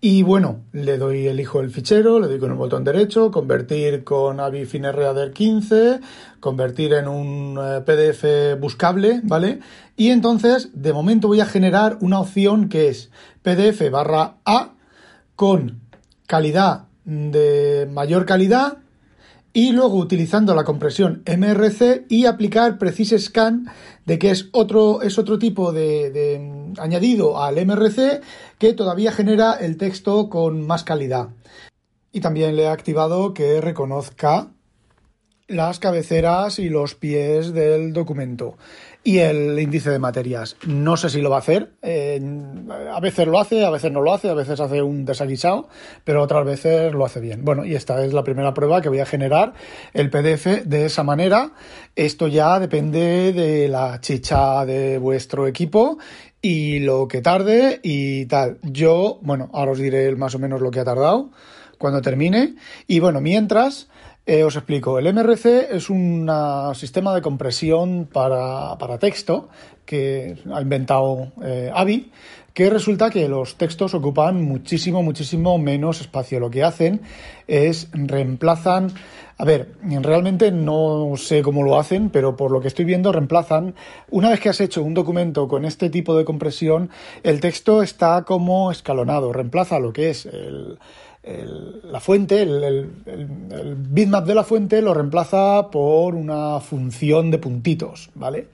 Y 0.00 0.22
bueno, 0.22 0.60
le 0.72 0.98
doy, 0.98 1.26
elijo 1.26 1.60
el 1.60 1.70
fichero, 1.70 2.20
le 2.20 2.28
doy 2.28 2.38
con 2.38 2.50
el 2.50 2.56
botón 2.56 2.84
derecho, 2.84 3.30
convertir 3.30 4.04
con 4.04 4.40
Avi 4.40 4.64
Reader 4.64 5.32
15, 5.32 6.00
convertir 6.40 6.92
en 6.92 7.08
un 7.08 7.58
eh, 7.58 7.80
PDF 7.80 8.60
buscable, 8.60 9.20
¿vale? 9.24 9.60
Y 9.96 10.10
entonces, 10.10 10.70
de 10.74 10.92
momento 10.92 11.28
voy 11.28 11.40
a 11.40 11.46
generar 11.46 11.96
una 12.00 12.20
opción 12.20 12.68
que 12.68 12.88
es 12.88 13.10
PDF 13.42 13.90
barra 13.90 14.36
A 14.44 14.74
con 15.34 15.80
calidad 16.26 16.84
de 17.04 17.88
mayor 17.90 18.26
calidad 18.26 18.78
y 19.52 19.72
luego 19.72 19.96
utilizando 19.96 20.54
la 20.54 20.64
compresión 20.64 21.22
MRC 21.26 22.06
y 22.08 22.26
aplicar 22.26 22.78
Precise 22.78 23.18
Scan, 23.18 23.66
de 24.06 24.18
que 24.18 24.30
es 24.30 24.48
otro, 24.52 25.02
es 25.02 25.18
otro 25.18 25.38
tipo 25.38 25.72
de, 25.72 26.38
mm, 26.40 26.80
añadido 26.80 27.42
al 27.42 27.58
MRC 27.58 28.20
que 28.58 28.72
todavía 28.74 29.12
genera 29.12 29.54
el 29.54 29.76
texto 29.76 30.28
con 30.28 30.66
más 30.66 30.84
calidad. 30.84 31.30
Y 32.12 32.20
también 32.20 32.56
le 32.56 32.64
he 32.64 32.68
activado 32.68 33.34
que 33.34 33.60
reconozca 33.60 34.48
las 35.48 35.80
cabeceras 35.80 36.60
y 36.60 36.68
los 36.68 36.94
pies 36.94 37.52
del 37.52 37.92
documento 37.92 38.56
y 39.02 39.18
el 39.18 39.58
índice 39.58 39.90
de 39.90 39.98
materias. 39.98 40.56
No 40.66 40.96
sé 40.96 41.08
si 41.08 41.20
lo 41.20 41.30
va 41.30 41.36
a 41.36 41.40
hacer. 41.40 41.72
Eh, 41.82 42.20
a 42.92 43.00
veces 43.00 43.26
lo 43.26 43.40
hace, 43.40 43.64
a 43.64 43.70
veces 43.70 43.90
no 43.90 44.02
lo 44.02 44.12
hace, 44.12 44.28
a 44.28 44.34
veces 44.34 44.60
hace 44.60 44.82
un 44.82 45.04
desaguisado, 45.04 45.68
pero 46.04 46.22
otras 46.22 46.44
veces 46.44 46.92
lo 46.92 47.04
hace 47.04 47.20
bien. 47.20 47.44
Bueno, 47.44 47.64
y 47.64 47.74
esta 47.74 48.04
es 48.04 48.12
la 48.12 48.24
primera 48.24 48.52
prueba 48.52 48.82
que 48.82 48.90
voy 48.90 49.00
a 49.00 49.06
generar 49.06 49.54
el 49.94 50.10
PDF 50.10 50.64
de 50.64 50.84
esa 50.84 51.02
manera. 51.02 51.52
Esto 51.96 52.28
ya 52.28 52.60
depende 52.60 53.32
de 53.32 53.68
la 53.68 54.00
chicha 54.00 54.66
de 54.66 54.98
vuestro 54.98 55.46
equipo 55.46 55.98
y 56.42 56.80
lo 56.80 57.08
que 57.08 57.22
tarde 57.22 57.80
y 57.82 58.26
tal. 58.26 58.58
Yo, 58.62 59.18
bueno, 59.22 59.48
ahora 59.52 59.72
os 59.72 59.78
diré 59.78 60.14
más 60.16 60.34
o 60.34 60.38
menos 60.38 60.60
lo 60.60 60.70
que 60.70 60.80
ha 60.80 60.84
tardado 60.84 61.30
cuando 61.78 62.02
termine. 62.02 62.56
Y 62.86 63.00
bueno, 63.00 63.22
mientras 63.22 63.88
eh, 64.26 64.44
os 64.44 64.54
explico, 64.54 64.98
el 64.98 65.12
MRC 65.12 65.68
es 65.72 65.90
un 65.90 66.30
sistema 66.74 67.14
de 67.14 67.22
compresión 67.22 68.08
para, 68.12 68.98
texto 68.98 69.48
que 69.84 70.36
ha 70.52 70.60
inventado 70.60 71.32
eh, 71.42 71.70
Avi, 71.74 72.12
que 72.54 72.68
resulta 72.70 73.10
que 73.10 73.28
los 73.28 73.56
textos 73.56 73.94
ocupan 73.94 74.42
muchísimo, 74.42 75.02
muchísimo 75.02 75.58
menos 75.58 76.00
espacio. 76.00 76.40
Lo 76.40 76.50
que 76.50 76.62
hacen 76.62 77.00
es 77.46 77.88
reemplazan, 77.92 78.92
a 79.38 79.44
ver, 79.44 79.72
realmente 79.82 80.52
no 80.52 81.12
sé 81.16 81.42
cómo 81.42 81.62
lo 81.62 81.78
hacen, 81.78 82.10
pero 82.10 82.36
por 82.36 82.50
lo 82.50 82.60
que 82.60 82.68
estoy 82.68 82.84
viendo 82.84 83.12
reemplazan, 83.12 83.74
una 84.10 84.30
vez 84.30 84.40
que 84.40 84.50
has 84.50 84.60
hecho 84.60 84.82
un 84.82 84.94
documento 84.94 85.48
con 85.48 85.64
este 85.64 85.90
tipo 85.90 86.16
de 86.16 86.24
compresión, 86.24 86.90
el 87.22 87.40
texto 87.40 87.82
está 87.82 88.24
como 88.24 88.70
escalonado, 88.70 89.32
reemplaza 89.32 89.78
lo 89.78 89.92
que 89.92 90.10
es 90.10 90.26
el 90.26 90.78
la 91.22 92.00
fuente, 92.00 92.42
el, 92.42 92.90
bitmap 93.76 94.26
de 94.26 94.34
la 94.34 94.44
fuente 94.44 94.80
lo 94.80 94.94
reemplaza 94.94 95.70
por 95.70 96.14
una 96.14 96.60
función 96.60 97.30
de 97.30 97.38
puntitos, 97.38 98.10
¿vale? 98.14 98.48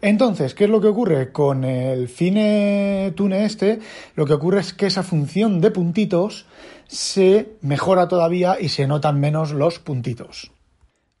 Entonces, 0.00 0.54
¿qué 0.54 0.64
es 0.64 0.70
lo 0.70 0.80
que 0.80 0.88
ocurre? 0.88 1.32
Con 1.32 1.64
el 1.64 2.08
Fine 2.08 3.12
Tune 3.16 3.44
este, 3.44 3.80
lo 4.14 4.24
que 4.24 4.34
ocurre 4.34 4.60
es 4.60 4.72
que 4.72 4.86
esa 4.86 5.02
función 5.02 5.60
de 5.60 5.70
puntitos 5.70 6.46
se 6.86 7.56
mejora 7.60 8.08
todavía 8.08 8.56
y 8.60 8.68
se 8.68 8.86
notan 8.86 9.18
menos 9.18 9.52
los 9.52 9.78
puntitos. 9.78 10.52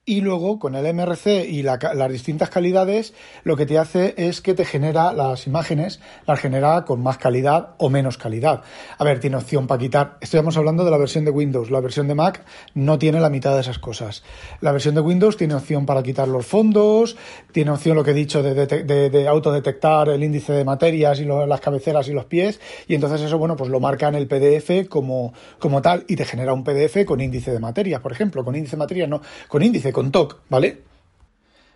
Y 0.04 0.20
luego 0.20 0.58
con 0.58 0.74
el 0.74 0.92
MRC 0.92 1.44
y 1.48 1.62
las 1.62 2.10
distintas 2.10 2.50
calidades, 2.50 3.14
lo 3.44 3.56
que 3.56 3.66
te 3.66 3.78
hace 3.78 4.14
es 4.16 4.40
que 4.40 4.52
te 4.52 4.64
genera 4.64 5.12
las 5.12 5.46
imágenes, 5.46 6.00
las 6.26 6.40
genera 6.40 6.84
con 6.84 7.00
más 7.00 7.18
calidad 7.18 7.76
o 7.78 7.88
menos 7.88 8.18
calidad. 8.18 8.62
A 8.98 9.04
ver, 9.04 9.20
tiene 9.20 9.36
opción 9.36 9.68
para 9.68 9.78
quitar. 9.78 10.16
Estamos 10.20 10.56
hablando 10.56 10.84
de 10.84 10.90
la 10.90 10.96
versión 10.98 11.24
de 11.24 11.30
Windows. 11.30 11.70
La 11.70 11.78
versión 11.78 12.08
de 12.08 12.16
Mac 12.16 12.44
no 12.74 12.98
tiene 12.98 13.20
la 13.20 13.30
mitad 13.30 13.54
de 13.54 13.60
esas 13.60 13.78
cosas. 13.78 14.24
La 14.60 14.72
versión 14.72 14.96
de 14.96 15.02
Windows 15.02 15.36
tiene 15.36 15.54
opción 15.54 15.86
para 15.86 16.02
quitar 16.02 16.26
los 16.26 16.46
fondos, 16.46 17.16
tiene 17.52 17.70
opción, 17.70 17.94
lo 17.94 18.02
que 18.02 18.10
he 18.10 18.14
dicho, 18.14 18.42
de, 18.42 18.66
de, 18.66 19.28
autodetectar 19.28 20.08
el 20.08 20.24
índice 20.24 20.52
de 20.52 20.64
materias 20.64 21.20
y 21.20 21.26
las 21.26 21.60
cabeceras 21.60 22.08
y 22.08 22.12
los 22.12 22.24
pies. 22.24 22.60
Y 22.88 22.96
entonces 22.96 23.20
eso, 23.20 23.38
bueno, 23.38 23.54
pues 23.54 23.70
lo 23.70 23.78
marca 23.78 24.08
en 24.08 24.16
el 24.16 24.26
PDF 24.26 24.88
como, 24.88 25.32
como 25.60 25.80
tal 25.80 26.04
y 26.08 26.16
te 26.16 26.24
genera 26.24 26.52
un 26.52 26.64
PDF 26.64 27.04
con 27.06 27.20
índice 27.20 27.52
de 27.52 27.60
materias, 27.60 28.00
por 28.00 28.10
ejemplo. 28.10 28.44
Con 28.44 28.56
índice 28.56 28.74
de 28.74 28.80
materias, 28.80 29.08
no, 29.08 29.22
con 29.46 29.62
índice 29.62 29.91
con 29.92 30.10
TOC, 30.10 30.38
¿vale? 30.48 30.82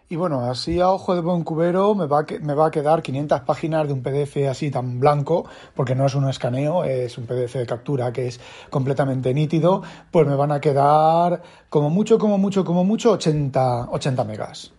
Y 0.09 0.15
bueno, 0.15 0.43
así 0.43 0.79
a 0.79 0.91
ojo 0.91 1.17
de 1.17 1.21
buen 1.21 1.43
cubero 1.43 1.97
me 1.97 2.07
va, 2.07 2.21
a, 2.21 2.27
me 2.41 2.55
va 2.55 2.67
a 2.67 2.71
quedar 2.71 3.03
500 3.03 3.41
páginas 3.41 3.89
de 3.89 3.93
un 3.93 4.03
PDF 4.03 4.37
así 4.49 4.71
tan 4.71 5.01
blanco, 5.01 5.47
porque 5.75 5.97
no 5.97 6.07
es 6.07 6.15
un 6.15 6.29
escaneo, 6.29 6.85
es 6.85 7.19
un 7.19 7.27
PDF 7.27 7.55
de 7.55 7.67
captura 7.67 8.13
que 8.13 8.29
es 8.29 8.41
completamente 8.71 9.35
nítido, 9.35 9.83
pues 10.13 10.25
me 10.25 10.37
van 10.37 10.53
a 10.53 10.61
quedar 10.61 11.43
como 11.69 11.91
mucho, 11.91 12.19
como 12.19 12.39
mucho, 12.39 12.65
como 12.65 12.85
mucho 12.85 13.11
80, 13.13 13.89
80 13.91 14.25
megas. 14.25 14.73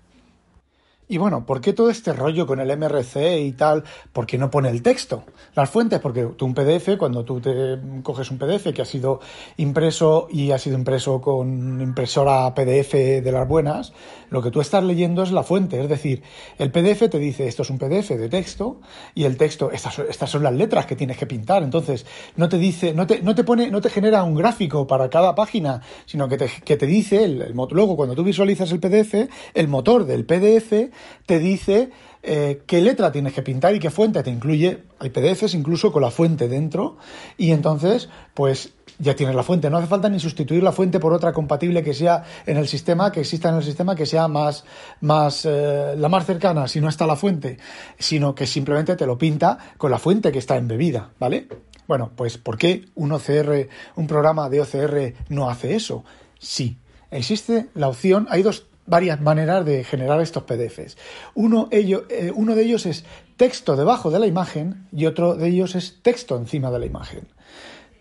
Y 1.10 1.18
bueno, 1.18 1.46
¿por 1.46 1.62
qué 1.62 1.72
todo 1.72 1.90
este 1.90 2.12
rollo 2.12 2.46
con 2.46 2.60
el 2.60 2.78
MRC 2.78 3.40
y 3.40 3.54
tal? 3.54 3.86
¿Por 4.12 4.26
qué 4.26 4.38
no 4.38 4.52
pone 4.52 4.70
el 4.70 4.82
texto? 4.82 5.24
Las 5.56 5.70
fuentes, 5.70 6.02
porque 6.02 6.26
tú 6.36 6.46
un 6.46 6.54
PDF, 6.54 6.98
cuando 6.98 7.24
tú 7.24 7.40
te 7.40 7.80
coges 8.04 8.30
un 8.30 8.38
PDF 8.38 8.74
que 8.74 8.82
ha 8.82 8.86
sido 8.86 9.22
impreso 9.56 10.28
y 10.30 10.52
ha 10.52 10.58
sido 10.58 10.78
impreso 10.78 11.22
con 11.22 11.80
impresora 11.80 12.54
PDF 12.54 12.92
de 13.24 13.32
las 13.32 13.48
buenas, 13.48 13.94
lo 14.29 14.41
que 14.41 14.51
tú 14.51 14.62
estás 14.62 14.84
leyendo 14.84 15.24
es 15.24 15.31
la 15.31 15.43
fuente. 15.43 15.81
Es 15.81 15.89
decir, 15.89 16.24
el 16.57 16.72
PDF 16.72 17.10
te 17.10 17.19
dice 17.19 17.48
esto 17.48 17.63
es 17.63 17.69
un 17.69 17.77
PDF 17.77 18.10
de 18.10 18.29
texto 18.29 18.81
y 19.15 19.24
el 19.24 19.38
texto, 19.38 19.72
estas, 19.72 20.00
estas 20.00 20.29
son 20.29 20.43
las 20.43 20.53
letras 20.53 20.86
que 20.86 20.96
tienes 20.96 21.17
que 21.17 21.25
pintar. 21.25 21.63
Entonces, 21.63 22.05
no 22.36 22.50
te 22.50 22.57
dice, 22.57 22.93
no 22.93 23.07
te, 23.07 23.22
no 23.22 23.36
te 23.36 23.43
pone, 23.43 23.69
no 23.69 23.81
te 23.81 23.89
genera 23.89 24.24
un 24.24 24.36
gráfico 24.36 24.88
para 24.88 25.10
cada 25.10 25.36
página, 25.36 25.81
sino 26.05 26.27
que 26.27 26.38
te, 26.38 26.50
que 26.63 26.77
te 26.77 26.86
dice, 26.86 27.24
el, 27.24 27.41
el, 27.41 27.53
luego 27.72 27.96
cuando 27.96 28.15
tú 28.15 28.24
visualizas 28.24 28.72
el 28.72 28.79
PDF, 28.79 29.29
el 29.53 29.67
motor 29.67 30.05
del 30.05 30.25
PDF 30.25 30.91
te 31.25 31.39
dice 31.39 31.89
eh, 32.29 32.63
qué 32.65 32.81
letra 32.81 33.10
tienes 33.10 33.31
que 33.31 33.41
pintar 33.41 33.74
y 33.74 33.79
qué 33.79 33.89
fuente 33.89 34.22
te 34.22 34.29
incluye. 34.29 34.84
Hay 35.00 35.12
PDFs 35.12 35.53
incluso 35.53 35.93
con 35.93 36.01
la 36.01 36.12
fuente 36.12 36.50
dentro 36.50 36.98
y 37.38 37.51
entonces 37.51 38.10
pues 38.34 38.74
ya 39.00 39.15
tienes 39.15 39.34
la 39.34 39.43
fuente. 39.43 39.69
No 39.69 39.77
hace 39.77 39.88
falta 39.88 40.10
ni 40.10 40.19
sustituir 40.19 40.62
la 40.62 40.74
fuente 40.74 41.00
por 41.00 41.13
otra 41.13 41.31
compatible 41.31 41.84
que 41.84 41.93
sea 41.93 42.25
en 42.46 42.57
el 42.57 42.67
sistema, 42.67 43.13
que 43.13 43.22
exista 43.22 43.48
en 43.48 43.55
el 43.55 43.63
sistema, 43.63 43.96
que 43.96 44.05
sea 44.05 44.27
más, 44.27 44.65
más 45.00 45.46
eh, 45.46 45.96
la 45.98 46.10
más 46.10 46.25
cercana 46.25 46.67
si 46.67 46.81
no 46.81 46.89
está 46.89 47.07
la 47.07 47.15
fuente, 47.15 47.60
sino 47.98 48.36
que 48.36 48.46
simplemente 48.46 48.98
te 48.98 49.05
lo 49.05 49.17
pinta 49.17 49.57
con 49.77 49.89
la 49.89 49.98
fuente 49.98 50.31
que 50.34 50.39
está 50.39 50.57
embebida, 50.57 51.12
¿vale? 51.19 51.48
Bueno, 51.88 52.12
pues 52.13 52.38
¿por 52.38 52.57
qué 52.57 52.89
un 52.96 53.13
OCR, 53.13 53.69
un 53.96 54.07
programa 54.07 54.50
de 54.50 54.60
OCR 54.60 55.13
no 55.29 55.50
hace 55.50 55.75
eso? 55.75 56.03
Sí, 56.39 56.77
existe 57.10 57.69
la 57.74 57.88
opción, 57.88 58.27
hay 58.29 58.43
dos 58.43 58.67
varias 58.88 59.22
maneras 59.22 59.65
de 59.65 59.84
generar 59.84 60.20
estos 60.22 60.44
PDFs. 60.44 60.98
Uno, 61.36 61.67
eh, 61.72 62.32
uno 62.34 62.56
de 62.56 62.63
ellos 62.63 62.86
es 62.86 63.06
texto 63.36 63.75
debajo 63.75 64.10
de 64.10 64.20
la 64.20 64.27
imagen 64.27 64.88
y 64.91 65.06
otro 65.06 65.36
de 65.36 65.50
ellos 65.50 65.75
es 65.75 66.01
texto 66.01 66.38
encima 66.38 66.72
de 66.72 66.79
la 66.79 66.86
imagen. 66.86 67.27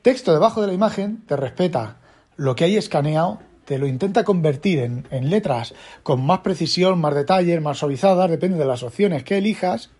Texto 0.00 0.32
debajo 0.32 0.60
de 0.62 0.68
la 0.68 0.72
imagen 0.72 1.24
te 1.26 1.36
respeta 1.36 1.98
lo 2.36 2.54
que 2.54 2.64
hay 2.64 2.76
escaneado, 2.76 3.40
te 3.64 3.78
lo 3.78 3.86
intenta 3.86 4.24
convertir 4.24 4.78
en, 4.78 5.06
en 5.10 5.28
letras 5.28 5.74
con 6.02 6.24
más 6.24 6.40
precisión, 6.40 7.00
más 7.00 7.14
detalles, 7.14 7.60
más 7.60 7.78
suavizadas, 7.78 8.30
depende 8.30 8.58
de 8.58 8.66
las 8.66 8.84
opciones 8.84 9.24
que 9.24 9.38
elijas, 9.38 9.90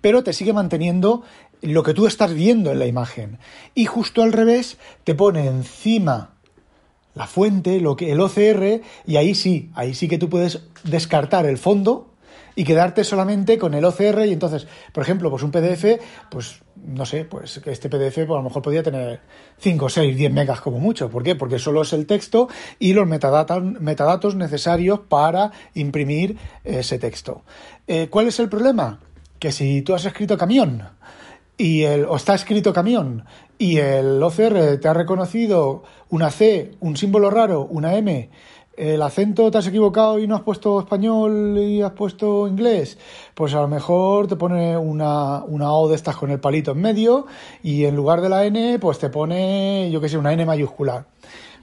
pero 0.00 0.24
te 0.24 0.32
sigue 0.32 0.54
manteniendo 0.54 1.22
lo 1.60 1.82
que 1.82 1.94
tú 1.94 2.06
estás 2.06 2.32
viendo 2.32 2.72
en 2.72 2.78
la 2.78 2.86
imagen. 2.86 3.38
Y 3.74 3.86
justo 3.86 4.22
al 4.22 4.32
revés, 4.32 4.78
te 5.04 5.14
pone 5.14 5.46
encima 5.46 6.33
la 7.14 7.26
fuente, 7.26 7.80
lo 7.80 7.96
que, 7.96 8.12
el 8.12 8.20
OCR, 8.20 8.80
y 9.06 9.16
ahí 9.16 9.34
sí, 9.34 9.70
ahí 9.74 9.94
sí 9.94 10.08
que 10.08 10.18
tú 10.18 10.28
puedes 10.28 10.60
descartar 10.84 11.46
el 11.46 11.58
fondo 11.58 12.14
y 12.56 12.64
quedarte 12.64 13.04
solamente 13.04 13.58
con 13.58 13.74
el 13.74 13.84
OCR 13.84 14.26
y 14.26 14.32
entonces, 14.32 14.66
por 14.92 15.02
ejemplo, 15.02 15.30
pues 15.30 15.42
un 15.42 15.50
PDF, 15.50 16.00
pues 16.30 16.62
no 16.76 17.06
sé, 17.06 17.24
pues 17.24 17.60
este 17.64 17.88
PDF 17.88 18.14
pues 18.14 18.30
a 18.30 18.34
lo 18.34 18.42
mejor 18.42 18.62
podría 18.62 18.82
tener 18.82 19.20
5, 19.58 19.88
6, 19.88 20.16
10 20.16 20.32
megas 20.32 20.60
como 20.60 20.78
mucho. 20.78 21.08
¿Por 21.10 21.22
qué? 21.22 21.34
Porque 21.34 21.58
solo 21.58 21.82
es 21.82 21.92
el 21.92 22.06
texto 22.06 22.48
y 22.78 22.92
los 22.92 23.06
metadatos 23.06 24.34
necesarios 24.34 25.00
para 25.08 25.50
imprimir 25.74 26.36
ese 26.62 26.98
texto. 26.98 27.42
Eh, 27.86 28.08
¿Cuál 28.10 28.28
es 28.28 28.38
el 28.38 28.48
problema? 28.48 29.00
Que 29.38 29.50
si 29.50 29.82
tú 29.82 29.94
has 29.94 30.04
escrito 30.04 30.38
camión 30.38 30.82
y 31.56 31.82
el, 31.82 32.04
o 32.04 32.16
está 32.16 32.34
escrito 32.34 32.72
camión 32.72 33.24
y 33.58 33.78
el 33.78 34.22
OCR 34.22 34.78
te 34.80 34.88
ha 34.88 34.94
reconocido 34.94 35.84
una 36.10 36.30
C, 36.30 36.72
un 36.80 36.96
símbolo 36.96 37.30
raro, 37.30 37.66
una 37.70 37.94
M, 37.94 38.30
el 38.76 39.02
acento 39.02 39.50
te 39.50 39.58
has 39.58 39.66
equivocado 39.66 40.18
y 40.18 40.26
no 40.26 40.34
has 40.34 40.42
puesto 40.42 40.80
español 40.80 41.56
y 41.58 41.80
has 41.80 41.92
puesto 41.92 42.48
inglés, 42.48 42.98
pues 43.34 43.54
a 43.54 43.60
lo 43.60 43.68
mejor 43.68 44.26
te 44.26 44.36
pone 44.36 44.76
una, 44.76 45.44
una 45.44 45.72
O 45.72 45.88
de 45.88 45.94
estas 45.94 46.16
con 46.16 46.30
el 46.30 46.40
palito 46.40 46.72
en 46.72 46.80
medio 46.80 47.26
y 47.62 47.84
en 47.84 47.94
lugar 47.94 48.20
de 48.20 48.28
la 48.28 48.44
N, 48.44 48.78
pues 48.80 48.98
te 48.98 49.10
pone, 49.10 49.90
yo 49.92 50.00
qué 50.00 50.08
sé, 50.08 50.18
una 50.18 50.32
N 50.32 50.44
mayúscula. 50.44 51.06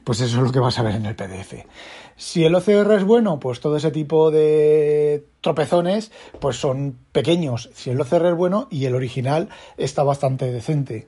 pues 0.04 0.22
eso 0.22 0.38
es 0.38 0.44
lo 0.44 0.52
que 0.52 0.60
vas 0.60 0.80
a 0.80 0.84
ver 0.84 0.96
en 0.96 1.06
el 1.06 1.16
PDF. 1.16 1.66
Si 2.16 2.44
el 2.46 2.56
OCR 2.56 2.92
es 2.94 3.04
bueno, 3.04 3.40
pues 3.40 3.60
todo 3.60 3.78
ese 3.78 3.92
tipo 3.92 4.32
de 4.32 5.26
tropezones 5.42 6.12
pues 6.40 6.58
son 6.58 6.98
pequeños. 7.12 7.70
Si 7.74 7.90
el 7.90 8.02
OCR 8.02 8.28
es 8.28 8.36
bueno 8.36 8.68
y 8.70 8.86
el 8.86 8.96
original 8.96 9.50
está 9.78 10.04
bastante 10.04 10.52
decente. 10.52 11.08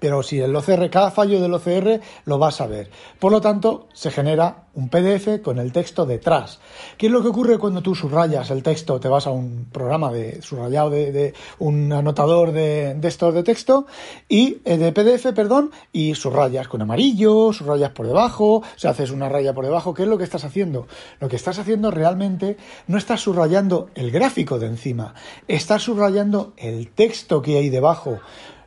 Pero 0.00 0.22
si 0.22 0.40
el 0.40 0.54
OCR, 0.54 0.90
cada 0.90 1.10
fallo 1.10 1.40
del 1.40 1.54
OCR 1.54 2.00
lo 2.24 2.38
vas 2.38 2.60
a 2.60 2.66
ver. 2.66 2.90
Por 3.18 3.32
lo 3.32 3.40
tanto, 3.40 3.88
se 3.92 4.10
genera 4.10 4.68
un 4.74 4.88
PDF 4.88 5.42
con 5.42 5.58
el 5.58 5.72
texto 5.72 6.06
detrás. 6.06 6.60
¿Qué 6.96 7.06
es 7.06 7.12
lo 7.12 7.20
que 7.20 7.28
ocurre 7.28 7.58
cuando 7.58 7.82
tú 7.82 7.96
subrayas 7.96 8.50
el 8.50 8.62
texto? 8.62 9.00
Te 9.00 9.08
vas 9.08 9.26
a 9.26 9.30
un 9.30 9.66
programa 9.72 10.12
de 10.12 10.40
subrayado 10.40 10.90
de, 10.90 11.34
un 11.58 11.92
anotador 11.92 12.52
de, 12.52 12.94
de, 12.94 13.08
estos 13.08 13.34
de 13.34 13.42
texto 13.42 13.86
y 14.28 14.58
eh, 14.64 14.76
de 14.78 14.92
PDF, 14.92 15.32
perdón, 15.34 15.72
y 15.92 16.14
subrayas 16.14 16.68
con 16.68 16.80
amarillo, 16.80 17.52
subrayas 17.52 17.90
por 17.90 18.06
debajo, 18.06 18.62
se 18.76 18.86
haces 18.86 19.10
una 19.10 19.28
raya 19.28 19.52
por 19.52 19.64
debajo. 19.64 19.94
¿Qué 19.94 20.04
es 20.04 20.08
lo 20.08 20.16
que 20.16 20.24
estás 20.24 20.44
haciendo? 20.44 20.86
Lo 21.18 21.28
que 21.28 21.36
estás 21.36 21.58
haciendo 21.58 21.90
realmente 21.90 22.56
no 22.86 22.98
estás 22.98 23.20
subrayando 23.20 23.90
el 23.96 24.12
gráfico 24.12 24.60
de 24.60 24.66
encima, 24.66 25.14
estás 25.48 25.82
subrayando 25.82 26.52
el 26.56 26.88
texto 26.90 27.42
que 27.42 27.58
hay 27.58 27.68
debajo 27.68 28.20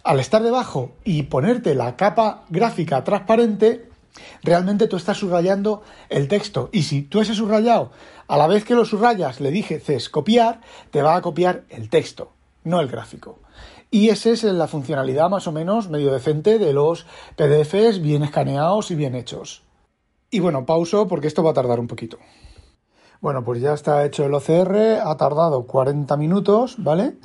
al 0.04 0.20
estar 0.20 0.42
debajo 0.44 0.92
y 1.04 1.24
ponerte 1.24 1.76
la 1.76 1.96
capa 1.96 2.44
gráfica 2.50 3.04
transparente, 3.04 3.90
realmente 4.44 4.88
tú 4.88 4.98
estás 4.98 5.18
subrayando 5.18 5.84
el 6.10 6.28
texto. 6.28 6.70
Y 6.72 6.84
si 6.84 7.02
tú 7.04 7.22
ese 7.22 7.34
subrayado, 7.34 7.92
a 8.28 8.38
la 8.38 8.48
vez 8.48 8.64
que 8.64 8.76
lo 8.76 8.86
subrayas, 8.86 9.40
le 9.40 9.52
dices 9.52 10.10
copiar, 10.10 10.62
te 10.92 11.02
va 11.02 11.16
a 11.16 11.22
copiar 11.22 11.64
el 11.70 11.90
texto, 11.90 12.32
no 12.64 12.80
el 12.80 12.88
gráfico. 12.88 13.40
Y 13.90 14.10
esa 14.10 14.30
es 14.30 14.44
la 14.44 14.68
funcionalidad 14.68 15.30
más 15.30 15.48
o 15.48 15.52
menos 15.52 15.90
medio 15.90 16.14
decente 16.14 16.58
de 16.58 16.72
los 16.72 17.06
PDFs 17.36 18.02
bien 18.02 18.24
escaneados 18.24 18.90
y 18.90 18.96
bien 18.96 19.16
hechos. 19.16 19.64
Y 20.30 20.40
bueno, 20.40 20.66
pauso 20.66 21.10
porque 21.10 21.28
esto 21.28 21.44
va 21.44 21.52
a 21.52 21.56
tardar 21.56 21.80
un 21.80 21.88
poquito. 21.88 22.18
Bueno, 23.20 23.44
pues 23.44 23.62
ya 23.62 23.74
está 23.74 24.06
hecho 24.06 24.26
el 24.26 24.34
OCR, 24.34 25.02
ha 25.04 25.16
tardado 25.18 25.68
40 25.68 26.16
minutos, 26.18 26.76
¿vale? 26.78 27.18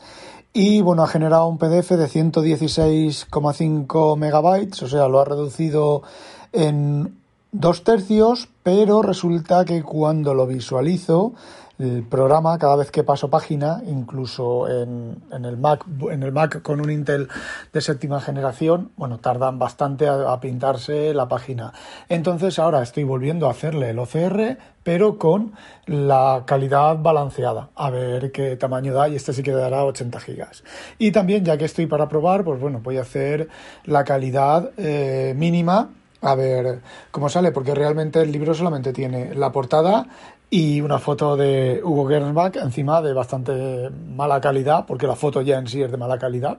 Y 0.59 0.81
bueno, 0.81 1.03
ha 1.03 1.07
generado 1.07 1.49
un 1.49 1.59
PDF 1.59 1.91
de 1.91 2.09
116,5 2.09 4.17
megabytes, 4.17 4.85
o 4.85 4.89
sea, 4.89 5.07
lo 5.07 5.21
ha 5.21 5.27
reducido 5.27 6.03
en 6.51 7.19
dos 7.53 7.85
tercios, 7.85 8.49
pero 8.63 9.03
resulta 9.03 9.67
que 9.67 9.83
cuando 9.83 10.33
lo 10.33 10.47
visualizo 10.47 11.35
el 11.79 12.03
programa 12.03 12.59
cada 12.59 12.77
vez 12.77 12.91
que 12.91 13.05
paso 13.05 13.29
página, 13.29 13.83
incluso 13.87 14.69
en, 14.69 15.23
el 15.31 15.57
Mac, 15.57 15.85
en 16.11 16.23
el 16.23 16.33
Mac 16.33 16.63
con 16.63 16.81
un 16.81 16.91
Intel 16.91 17.29
de 17.73 17.81
séptima 17.81 18.21
generación, 18.21 18.93
bueno, 18.97 19.19
tardan 19.19 19.59
bastante 19.59 20.09
a, 20.09 20.39
pintarse 20.41 21.13
la 21.13 21.29
página. 21.29 21.73
Entonces 22.09 22.59
ahora 22.59 22.83
estoy 22.83 23.05
volviendo 23.05 23.47
a 23.47 23.51
hacerle 23.51 23.91
el 23.91 23.99
OCR, 23.99 24.59
pero 24.83 25.19
con 25.19 25.53
la 25.87 26.45
calidad 26.47 26.97
balanceada. 26.99 27.71
A 27.75 27.91
ver 27.91 28.33
qué 28.33 28.57
tamaño 28.57 28.95
da 28.95 29.09
y 29.09 29.17
este 29.17 29.33
sí 29.33 29.43
que 29.43 29.53
dará 29.53 29.85
80 29.85 30.21
gigas. 30.21 30.65
Y 30.99 31.11
también, 31.11 31.45
ya 31.45 31.59
que 31.59 31.65
estoy 31.65 31.87
para 31.87 32.09
probar, 32.09 32.45
pues 32.45 32.61
bueno, 32.61 32.81
voy 32.83 32.97
a 32.99 33.03
hacer 33.03 33.49
la 33.85 34.05
calidad 34.05 34.71
eh, 34.77 35.35
mínima 35.37 35.91
a 36.27 36.35
ver 36.35 36.81
cómo 37.11 37.29
sale, 37.29 37.53
porque 37.53 37.75
realmente 37.75 38.21
el 38.21 38.33
libro 38.33 38.53
solamente 38.53 38.93
tiene 38.93 39.35
la 39.35 39.53
portada 39.53 40.07
y 40.51 40.81
una 40.81 40.99
foto 40.99 41.37
de 41.37 41.81
Hugo 41.85 42.09
Gernsback 42.09 42.57
encima 42.57 43.01
de 43.01 43.13
bastante 43.13 43.91
mala 43.91 44.41
calidad, 44.41 44.87
porque 44.87 45.07
la 45.07 45.17
foto 45.17 45.41
ya 45.43 45.59
en 45.59 45.69
sí 45.69 45.83
es 45.83 45.91
de 45.91 45.97
mala 45.97 46.19
calidad, 46.19 46.59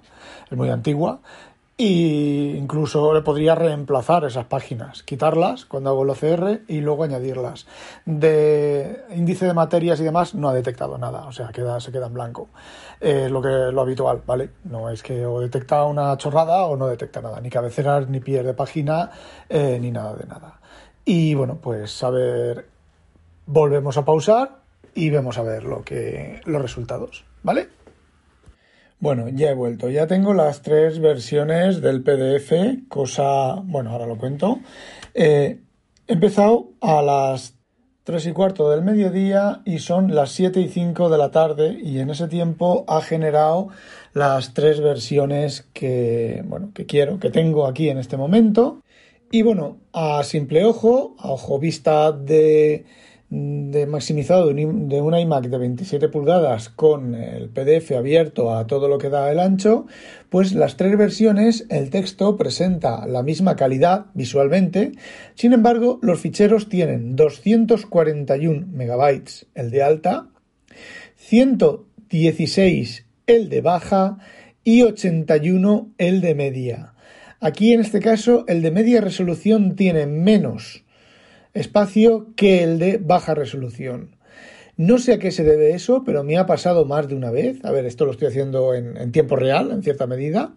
es 0.49 0.57
muy 0.57 0.69
antigua, 0.69 1.19
y 1.79 2.55
incluso 2.57 3.13
le 3.13 3.21
podría 3.21 3.53
reemplazar 3.53 4.25
esas 4.25 4.45
páginas, 4.45 5.03
quitarlas 5.03 5.65
cuando 5.65 5.91
hago 5.91 6.03
el 6.03 6.09
OCR 6.09 6.61
y 6.67 6.81
luego 6.81 7.03
añadirlas. 7.03 7.67
De 8.05 9.05
índice 9.15 9.45
de 9.45 9.53
materias 9.53 9.99
y 9.99 10.03
demás 10.03 10.33
no 10.33 10.49
ha 10.49 10.55
detectado 10.55 10.97
nada, 10.97 11.27
o 11.27 11.31
sea, 11.31 11.49
queda, 11.49 11.79
se 11.79 11.91
queda 11.91 12.07
en 12.07 12.13
blanco. 12.15 12.49
Lo 12.99 13.41
que 13.43 13.71
lo 13.71 13.81
habitual, 13.81 14.23
¿vale? 14.25 14.49
No 14.63 14.89
es 14.89 15.03
que 15.03 15.23
o 15.27 15.39
detecta 15.39 15.83
una 15.83 16.17
chorrada 16.17 16.65
o 16.65 16.75
no 16.75 16.87
detecta 16.87 17.21
nada, 17.21 17.39
ni 17.41 17.51
cabeceras, 17.51 18.09
ni 18.09 18.19
pies 18.21 18.43
de 18.43 18.55
página, 18.55 19.11
eh, 19.47 19.77
ni 19.79 19.91
nada 19.91 20.15
de 20.15 20.25
nada. 20.25 20.59
Y 21.05 21.35
bueno, 21.35 21.59
pues 21.61 22.03
a 22.03 22.09
ver 22.09 22.65
volvemos 23.45 23.97
a 23.97 24.03
pausar 24.03 24.57
y 24.95 25.11
vemos 25.11 25.37
a 25.37 25.43
ver 25.43 25.63
lo 25.63 25.83
que, 25.83 26.41
los 26.45 26.61
resultados, 26.61 27.23
¿vale? 27.43 27.76
Bueno, 28.99 29.29
ya 29.29 29.51
he 29.51 29.53
vuelto, 29.53 29.89
ya 29.89 30.07
tengo 30.07 30.33
las 30.33 30.63
tres 30.63 30.99
versiones 30.99 31.81
del 31.81 32.01
PDF, 32.01 32.87
cosa, 32.89 33.55
bueno, 33.63 33.91
ahora 33.91 34.07
lo 34.07 34.17
cuento. 34.17 34.59
Eh, 35.13 35.59
he 36.07 36.13
empezado 36.13 36.71
a 36.81 37.03
las 37.03 37.57
3 38.07 38.25
y 38.27 38.31
cuarto 38.31 38.71
del 38.71 38.83
mediodía 38.83 39.61
y 39.65 39.79
son 39.79 40.15
las 40.15 40.31
7 40.31 40.61
y 40.61 40.69
5 40.69 41.09
de 41.09 41.17
la 41.17 41.29
tarde 41.29 41.77
y 41.79 41.99
en 41.99 42.09
ese 42.09 42.29
tiempo 42.29 42.85
ha 42.87 43.01
generado 43.01 43.67
las 44.13 44.53
tres 44.53 44.79
versiones 44.79 45.67
que, 45.73 46.41
bueno, 46.45 46.71
que 46.73 46.85
quiero, 46.85 47.19
que 47.19 47.29
tengo 47.29 47.67
aquí 47.67 47.89
en 47.89 47.97
este 47.97 48.15
momento. 48.15 48.81
Y 49.29 49.41
bueno, 49.41 49.77
a 49.91 50.23
simple 50.23 50.63
ojo, 50.63 51.15
a 51.19 51.31
ojo 51.31 51.59
vista 51.59 52.13
de 52.13 52.85
de 53.29 53.85
maximizado 53.87 54.53
de 54.53 55.01
una 55.01 55.19
iMac 55.19 55.47
de 55.47 55.57
27 55.57 56.07
pulgadas 56.07 56.69
con 56.69 57.13
el 57.13 57.49
PDF 57.49 57.91
abierto 57.91 58.55
a 58.55 58.67
todo 58.67 58.87
lo 58.87 58.97
que 58.97 59.09
da 59.09 59.29
el 59.31 59.39
ancho, 59.39 59.85
pues 60.29 60.53
las 60.53 60.77
tres 60.77 60.97
versiones 60.97 61.65
el 61.69 61.89
texto 61.89 62.37
presenta 62.37 63.05
la 63.05 63.23
misma 63.23 63.57
calidad 63.57 64.05
visualmente, 64.13 64.93
sin 65.35 65.51
embargo 65.51 65.99
los 66.01 66.21
ficheros 66.21 66.69
tienen 66.69 67.17
241 67.17 68.67
megabytes 68.71 69.45
el 69.55 69.71
de 69.71 69.83
alta, 69.83 70.29
116 71.17 73.05
el 73.27 73.49
de 73.49 73.59
baja 73.59 74.19
y 74.63 74.83
81 74.83 75.91
el 75.97 76.21
de 76.21 76.33
media. 76.33 76.93
Aquí 77.41 77.73
en 77.73 77.81
este 77.81 77.99
caso 77.99 78.45
el 78.47 78.61
de 78.61 78.71
media 78.71 79.01
resolución 79.01 79.75
tiene 79.75 80.05
menos 80.07 80.85
espacio 81.57 82.27
que 82.35 82.63
el 82.63 82.79
de 82.79 82.97
baja 82.97 83.33
resolución. 83.33 84.17
No 84.77 84.99
sé 84.99 85.13
a 85.13 85.19
qué 85.19 85.31
se 85.31 85.43
debe 85.43 85.71
eso, 85.71 86.03
pero 86.05 86.23
me 86.23 86.37
ha 86.37 86.45
pasado 86.45 86.85
más 86.85 87.07
de 87.07 87.15
una 87.15 87.31
vez. 87.31 87.65
A 87.65 87.71
ver, 87.71 87.85
esto 87.87 88.05
lo 88.05 88.11
estoy 88.11 88.27
haciendo 88.27 88.75
en, 88.75 89.11
tiempo 89.11 89.35
real, 89.35 89.71
en 89.71 89.81
cierta 89.81 90.05
medida. 90.05 90.53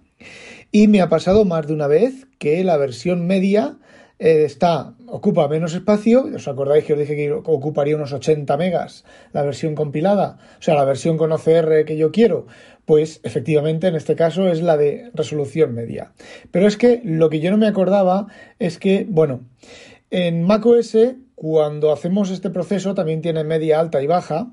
Y 0.70 0.88
me 0.88 1.00
ha 1.00 1.08
pasado 1.08 1.46
más 1.46 1.66
de 1.66 1.72
una 1.72 1.86
vez 1.86 2.26
que 2.38 2.62
la 2.62 2.76
versión 2.76 3.26
media 3.26 3.78
eh, 4.18 4.44
está, 4.44 4.92
ocupa 5.06 5.48
menos 5.48 5.72
espacio. 5.72 6.28
¿Os 6.34 6.46
acordáis 6.48 6.84
que 6.84 6.92
os 6.92 6.98
dije 6.98 7.16
que 7.16 7.32
ocuparía 7.32 7.96
unos 7.96 8.12
80 8.12 8.54
megas 8.58 9.06
la 9.32 9.42
versión 9.42 9.74
compilada? 9.74 10.36
O 10.58 10.62
sea, 10.62 10.74
la 10.74 10.84
versión 10.84 11.16
con 11.16 11.32
OCR 11.32 11.86
que 11.86 11.96
yo 11.96 12.12
quiero. 12.12 12.46
Pues 12.84 13.20
efectivamente 13.22 13.86
en 13.86 13.94
este 13.94 14.16
caso 14.16 14.48
es 14.48 14.60
la 14.60 14.76
de 14.76 15.10
resolución 15.14 15.74
media. 15.74 16.12
Pero 16.50 16.66
es 16.66 16.76
que 16.76 17.00
lo 17.04 17.30
que 17.30 17.40
yo 17.40 17.50
no 17.50 17.56
me 17.56 17.68
acordaba 17.68 18.26
es 18.58 18.78
que, 18.78 19.06
bueno, 19.08 19.40
en 20.10 20.42
macOS, 20.42 20.96
cuando 21.34 21.92
hacemos 21.92 22.30
este 22.30 22.50
proceso, 22.50 22.94
también 22.94 23.22
tiene 23.22 23.44
media, 23.44 23.80
alta 23.80 24.02
y 24.02 24.06
baja. 24.06 24.52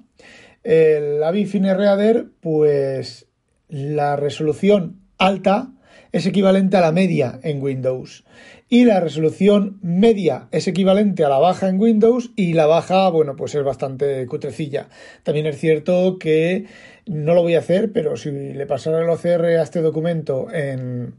El 0.63 1.23
AVI 1.23 1.45
Fine 1.45 1.73
Reader, 1.73 2.27
pues 2.39 3.27
la 3.67 4.15
resolución 4.15 5.01
alta 5.17 5.71
es 6.11 6.25
equivalente 6.25 6.77
a 6.77 6.81
la 6.81 6.91
media 6.91 7.39
en 7.43 7.61
Windows. 7.61 8.23
Y 8.69 8.85
la 8.85 8.99
resolución 8.99 9.79
media 9.81 10.47
es 10.51 10.67
equivalente 10.67 11.23
a 11.23 11.29
la 11.29 11.39
baja 11.39 11.69
en 11.69 11.79
Windows 11.79 12.31
y 12.35 12.53
la 12.53 12.65
baja, 12.65 13.09
bueno, 13.09 13.35
pues 13.35 13.55
es 13.55 13.63
bastante 13.63 14.25
cutrecilla. 14.25 14.89
También 15.23 15.45
es 15.45 15.57
cierto 15.57 16.17
que 16.19 16.65
no 17.05 17.33
lo 17.33 17.41
voy 17.41 17.55
a 17.55 17.59
hacer, 17.59 17.91
pero 17.91 18.17
si 18.17 18.31
le 18.31 18.65
pasara 18.65 19.01
el 19.01 19.09
OCR 19.09 19.45
a 19.45 19.63
este 19.63 19.81
documento 19.81 20.51
en, 20.51 21.15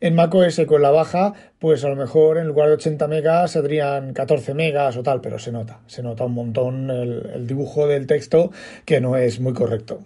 en 0.00 0.14
macOS 0.14 0.62
con 0.66 0.82
la 0.82 0.90
baja, 0.90 1.34
pues 1.58 1.84
a 1.84 1.88
lo 1.88 1.96
mejor 1.96 2.38
en 2.38 2.48
lugar 2.48 2.68
de 2.68 2.74
80 2.74 3.06
megas 3.08 3.52
serían 3.52 4.12
14 4.12 4.54
megas 4.54 4.96
o 4.96 5.02
tal, 5.02 5.20
pero 5.20 5.38
se 5.38 5.52
nota, 5.52 5.80
se 5.86 6.02
nota 6.02 6.24
un 6.24 6.34
montón 6.34 6.90
el, 6.90 7.30
el 7.34 7.46
dibujo 7.46 7.86
del 7.86 8.06
texto 8.06 8.50
que 8.84 9.00
no 9.00 9.16
es 9.16 9.40
muy 9.40 9.52
correcto. 9.52 10.00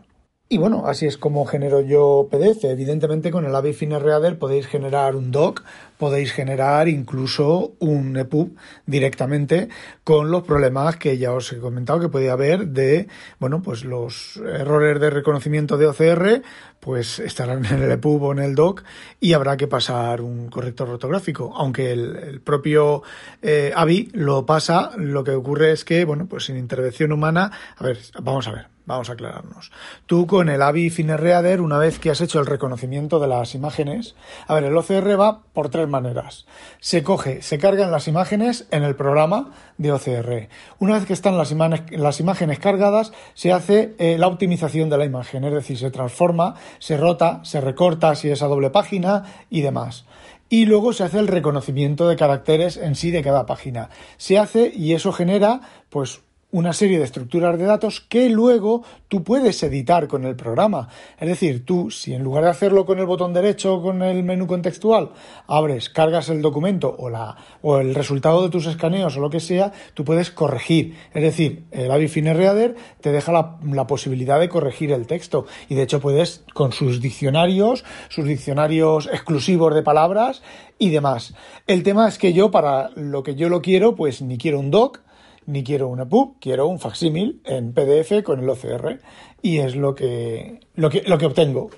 Y 0.47 0.59
bueno, 0.59 0.87
así 0.87 1.07
es 1.07 1.17
como 1.17 1.47
genero 1.47 1.81
yo 1.81 2.29
PDF. 2.31 2.65
Evidentemente 2.65 3.31
con 3.31 3.47
el 3.47 3.55
AVI 3.55 3.73
Fine 3.73 3.99
Reader 3.99 4.39
podéis 4.39 4.67
generar 4.67 5.17
un 5.17 5.33
doc, 5.33 5.65
podéis 5.97 6.33
generar 6.33 6.87
incluso 6.87 7.73
un 7.79 8.15
EPUB 8.15 8.55
directamente 8.85 9.71
con 10.05 10.31
los 10.31 10.43
problemas 10.43 10.97
que 10.97 11.17
ya 11.17 11.33
os 11.33 11.51
he 11.51 11.59
comentado 11.59 11.99
que 11.99 12.11
puede 12.11 12.31
haber 12.31 12.69
de, 12.69 13.09
bueno, 13.41 13.63
pues 13.63 13.87
los 13.87 14.37
errores 14.37 15.01
de 15.01 15.09
reconocimiento 15.09 15.79
de 15.79 15.87
OCR, 15.87 16.43
pues 16.79 17.21
estarán 17.21 17.65
en 17.65 17.83
el 17.83 17.91
EPUB 17.93 18.23
o 18.23 18.33
en 18.33 18.41
el 18.41 18.55
doc 18.55 18.85
y 19.21 19.33
habrá 19.33 19.57
que 19.57 19.67
pasar 19.67 20.21
un 20.21 20.51
corrector 20.51 20.91
ortográfico. 20.91 21.55
Aunque 21.57 21.91
el, 21.91 22.43
propio 22.43 23.03
AVI 23.43 23.99
eh, 23.99 24.09
lo 24.13 24.45
pasa, 24.45 24.91
lo 24.99 25.25
que 25.25 25.31
ocurre 25.31 25.73
es 25.73 25.87
que, 25.87 26.05
bueno, 26.05 26.27
pues 26.27 26.45
sin 26.45 26.59
intervención 26.59 27.13
humana, 27.13 27.51
a 27.79 27.83
ver, 27.83 27.99
vamos 28.23 28.47
a 28.47 28.53
ver 28.53 28.74
Vamos 28.87 29.09
a 29.09 29.15
aclararnos. 29.15 29.73
Tú 30.05 30.27
con 30.27 30.51
el 30.51 30.61
AVI 30.61 30.91
Reader, 30.91 31.63
una 31.63 31.79
vez 31.79 31.99
que 31.99 32.11
has 32.11 32.21
hecho 32.21 32.39
el 32.39 32.45
reconocimiento 32.45 33.19
de 33.19 33.29
las 33.29 33.55
imágenes, 33.55 34.15
a 34.47 34.55
ver, 34.55 34.65
el 34.65 34.77
OCR 34.77 35.19
va 35.19 35.41
por 35.55 35.71
tres 35.71 35.89
maneras. 35.89 36.45
Se 36.81 37.03
coge, 37.03 37.41
se 37.41 37.59
cargan 37.59 37.91
las 37.91 38.09
imágenes 38.09 38.67
en 38.71 38.83
el 38.83 38.95
programa 38.95 39.53
de 39.79 39.93
OCR. 39.93 40.49
Una 40.79 40.95
vez 40.95 41.07
que 41.07 41.15
están 41.15 41.39
las, 41.39 41.55
las 41.93 42.21
imágenes 42.21 42.59
cargadas, 42.59 43.13
se 43.33 43.53
hace 43.53 43.95
eh, 43.99 44.19
la 44.19 44.27
optimización 44.27 44.91
de 44.91 44.99
la 44.99 45.07
imagen, 45.07 45.45
es 45.45 45.55
decir, 45.55 45.79
se 45.79 45.91
transforma, 45.91 46.57
se 46.79 46.99
rota, 46.99 47.41
se 47.43 47.63
recorta 47.63 48.15
si 48.15 48.29
es 48.29 48.43
a 48.43 48.49
doble 48.49 48.69
página 48.69 49.25
y 49.49 49.63
demás 49.63 50.05
y 50.51 50.67
luego 50.67 50.93
se 50.93 51.03
hace 51.03 51.19
el 51.19 51.27
reconocimiento 51.27 52.07
de 52.07 52.17
caracteres 52.17 52.77
en 52.77 52.95
sí 52.95 53.11
de 53.11 53.23
cada 53.23 53.47
página. 53.47 53.89
Se 54.19 54.39
hace 54.39 54.71
y 54.73 54.93
eso 54.93 55.11
genera 55.11 55.63
pues 55.89 56.21
una 56.55 56.73
serie 56.73 56.99
de 56.99 57.05
estructuras 57.05 57.59
de 57.59 57.65
datos 57.65 58.01
que 58.01 58.31
luego 58.31 58.85
tú 59.09 59.25
puedes 59.25 59.61
editar 59.65 60.07
con 60.07 60.25
el 60.25 60.37
programa. 60.37 60.89
Es 61.19 61.29
decir, 61.29 61.65
tú, 61.65 61.91
si 61.91 62.15
en 62.15 62.23
lugar 62.23 62.45
de 62.45 62.51
hacerlo 62.51 62.87
con 62.87 63.01
el 63.01 63.07
botón 63.07 63.33
derecho 63.33 63.75
o 63.75 63.83
con 63.83 64.05
el 64.05 64.23
menú 64.23 64.47
contextual, 64.47 65.11
abres, 65.49 65.89
cargas 65.91 66.29
el 66.29 66.43
documento 66.43 66.95
o, 66.97 67.11
la, 67.11 67.37
o 67.61 67.79
el 67.79 67.93
resultado 67.93 68.41
de 68.41 68.51
tus 68.51 68.67
escaneos 68.67 69.17
o 69.17 69.21
lo 69.21 69.31
que 69.31 69.41
sea, 69.41 69.73
tú 69.95 70.05
puedes 70.05 70.31
corregir. 70.31 70.97
Es 71.13 71.25
decir, 71.25 71.65
el 71.73 71.91
Avifine 71.91 72.35
Reader 72.35 72.77
te 73.01 73.11
deja 73.11 73.33
la, 73.33 73.59
la 73.65 73.89
posibilidad 73.89 74.39
de 74.39 74.49
corregir 74.49 74.93
el 74.93 75.09
texto 75.09 75.47
y 75.69 75.75
de 75.75 75.83
hecho 75.83 75.99
puedes 75.99 76.45
con 76.55 76.71
sus 76.71 77.01
diccionarios, 77.01 77.85
sus 78.11 78.27
diccionarios 78.27 79.09
exclusivos 79.09 79.75
de 79.75 79.83
palabras 79.83 80.41
y 80.79 80.91
demás. 80.91 81.35
El 81.67 81.83
tema 81.83 82.07
es 82.07 82.17
que 82.17 82.33
yo 82.33 82.53
para 82.53 82.91
lo 82.95 83.25
que 83.25 83.35
yo 83.35 83.49
lo 83.49 83.61
quiero, 83.61 83.97
pues 83.97 84.23
ni 84.23 84.39
quiero 84.39 84.61
un 84.61 84.71
doc, 84.71 85.01
ni 85.47 85.65
quiero 85.65 85.89
una 85.89 86.09
pub, 86.09 86.37
quiero 86.41 86.67
un 86.67 86.79
facsímil 86.79 87.43
en 87.45 87.73
PDF 87.73 88.23
con 88.23 88.41
el 88.41 88.49
OCR 88.49 89.01
y 89.43 89.59
es 89.59 89.77
lo 89.77 89.95
que, 89.95 90.61
lo 90.75 90.91
que, 90.91 91.03
lo 91.03 91.19
que 91.19 91.27
obtengo. 91.27 91.71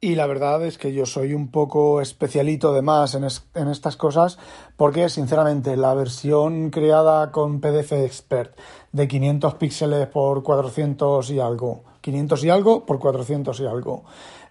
Y 0.00 0.14
la 0.14 0.26
verdad 0.28 0.64
es 0.64 0.78
que 0.78 0.92
yo 0.92 1.06
soy 1.06 1.34
un 1.34 1.50
poco 1.50 2.00
especialito 2.00 2.72
de 2.72 2.82
más 2.82 3.16
en, 3.16 3.26
en, 3.54 3.68
estas 3.68 3.96
cosas 3.96 4.38
porque 4.76 5.08
sinceramente 5.08 5.76
la 5.76 5.92
versión 5.94 6.70
creada 6.70 7.32
con 7.32 7.60
PDF 7.60 7.92
Expert 7.92 8.56
de 8.92 9.08
500 9.08 9.54
píxeles 9.54 10.06
por 10.06 10.44
400 10.44 11.30
y 11.30 11.40
algo, 11.40 11.82
500 12.00 12.44
y 12.44 12.50
algo 12.50 12.86
por 12.86 13.00
400 13.00 13.58
y 13.58 13.66
algo, 13.66 14.04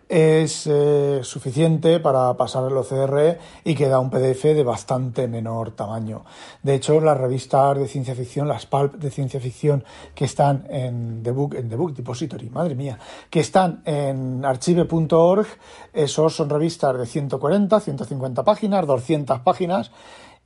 es 0.10 0.68
eh, 0.68 1.20
suficiente 1.24 2.00
para 2.00 2.34
pasar 2.36 2.70
el 2.72 2.78
OCR 2.78 3.38
y 3.64 3.76
queda 3.76 4.00
un 4.00 4.10
PDF 4.10 4.44
de 4.44 4.64
bastante 4.64 5.28
menor 5.28 5.72
tamaño. 5.72 6.24
De 6.64 6.76
hecho, 6.76 7.00
las 7.02 7.18
revistas 7.18 7.78
de 7.78 7.88
ciencia 7.88 8.16
ficción, 8.16 8.48
las 8.48 8.66
pulp 8.66 8.96
de 8.96 9.12
ciencia 9.12 9.40
ficción 9.40 9.84
que 10.16 10.26
están 10.26 10.66
en 10.70 11.22
The 11.24 11.32
Book, 11.32 11.56
en 11.56 11.70
The 11.70 11.76
Book 11.76 11.94
Depository, 11.94 12.50
madre 12.50 12.76
mía, 12.76 12.98
que 13.30 13.42
están 13.42 13.82
en 13.86 14.46
archive.org, 14.46 15.48
esos 15.94 16.36
son 16.36 16.50
revistas 16.50 16.98
de 16.98 17.06
140, 17.06 17.80
150 17.80 18.44
páginas, 18.44 18.88
200 18.88 19.40
páginas 19.42 19.92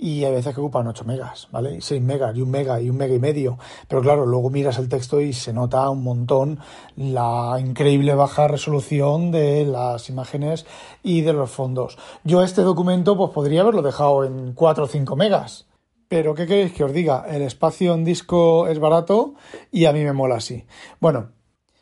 y 0.01 0.25
hay 0.25 0.31
veces 0.31 0.55
que 0.55 0.59
ocupan 0.59 0.87
8 0.87 1.05
megas, 1.05 1.47
¿vale? 1.51 1.79
6 1.79 2.01
megas 2.01 2.35
y 2.35 2.41
un 2.41 2.49
mega 2.49 2.81
y 2.81 2.89
un 2.89 2.97
mega 2.97 3.13
y 3.13 3.19
medio. 3.19 3.59
Pero 3.87 4.01
claro, 4.01 4.25
luego 4.25 4.49
miras 4.49 4.79
el 4.79 4.89
texto 4.89 5.21
y 5.21 5.31
se 5.31 5.53
nota 5.53 5.87
un 5.91 6.03
montón 6.03 6.59
la 6.95 7.55
increíble 7.59 8.15
baja 8.15 8.47
resolución 8.47 9.29
de 9.29 9.63
las 9.63 10.09
imágenes 10.09 10.65
y 11.03 11.21
de 11.21 11.33
los 11.33 11.51
fondos. 11.51 11.99
Yo 12.23 12.41
este 12.41 12.63
documento 12.63 13.15
pues 13.15 13.29
podría 13.29 13.61
haberlo 13.61 13.83
dejado 13.83 14.23
en 14.25 14.53
4 14.53 14.85
o 14.85 14.87
5 14.87 15.15
megas. 15.15 15.67
Pero 16.07 16.33
¿qué 16.33 16.47
queréis 16.47 16.73
que 16.73 16.83
os 16.83 16.91
diga? 16.91 17.23
El 17.29 17.43
espacio 17.43 17.93
en 17.93 18.03
disco 18.03 18.67
es 18.67 18.79
barato 18.79 19.35
y 19.71 19.85
a 19.85 19.93
mí 19.93 20.03
me 20.03 20.13
mola 20.13 20.37
así. 20.37 20.65
Bueno, 20.99 21.29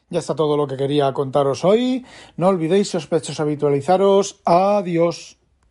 ya 0.10 0.20
está 0.20 0.36
todo 0.36 0.58
lo 0.58 0.68
que 0.68 0.76
quería 0.76 1.14
contaros 1.14 1.64
hoy. 1.64 2.06
No 2.36 2.50
olvidéis, 2.50 2.90
sospechosos, 2.90 3.40
habitualizaros. 3.40 4.42
Adiós. 4.44 5.39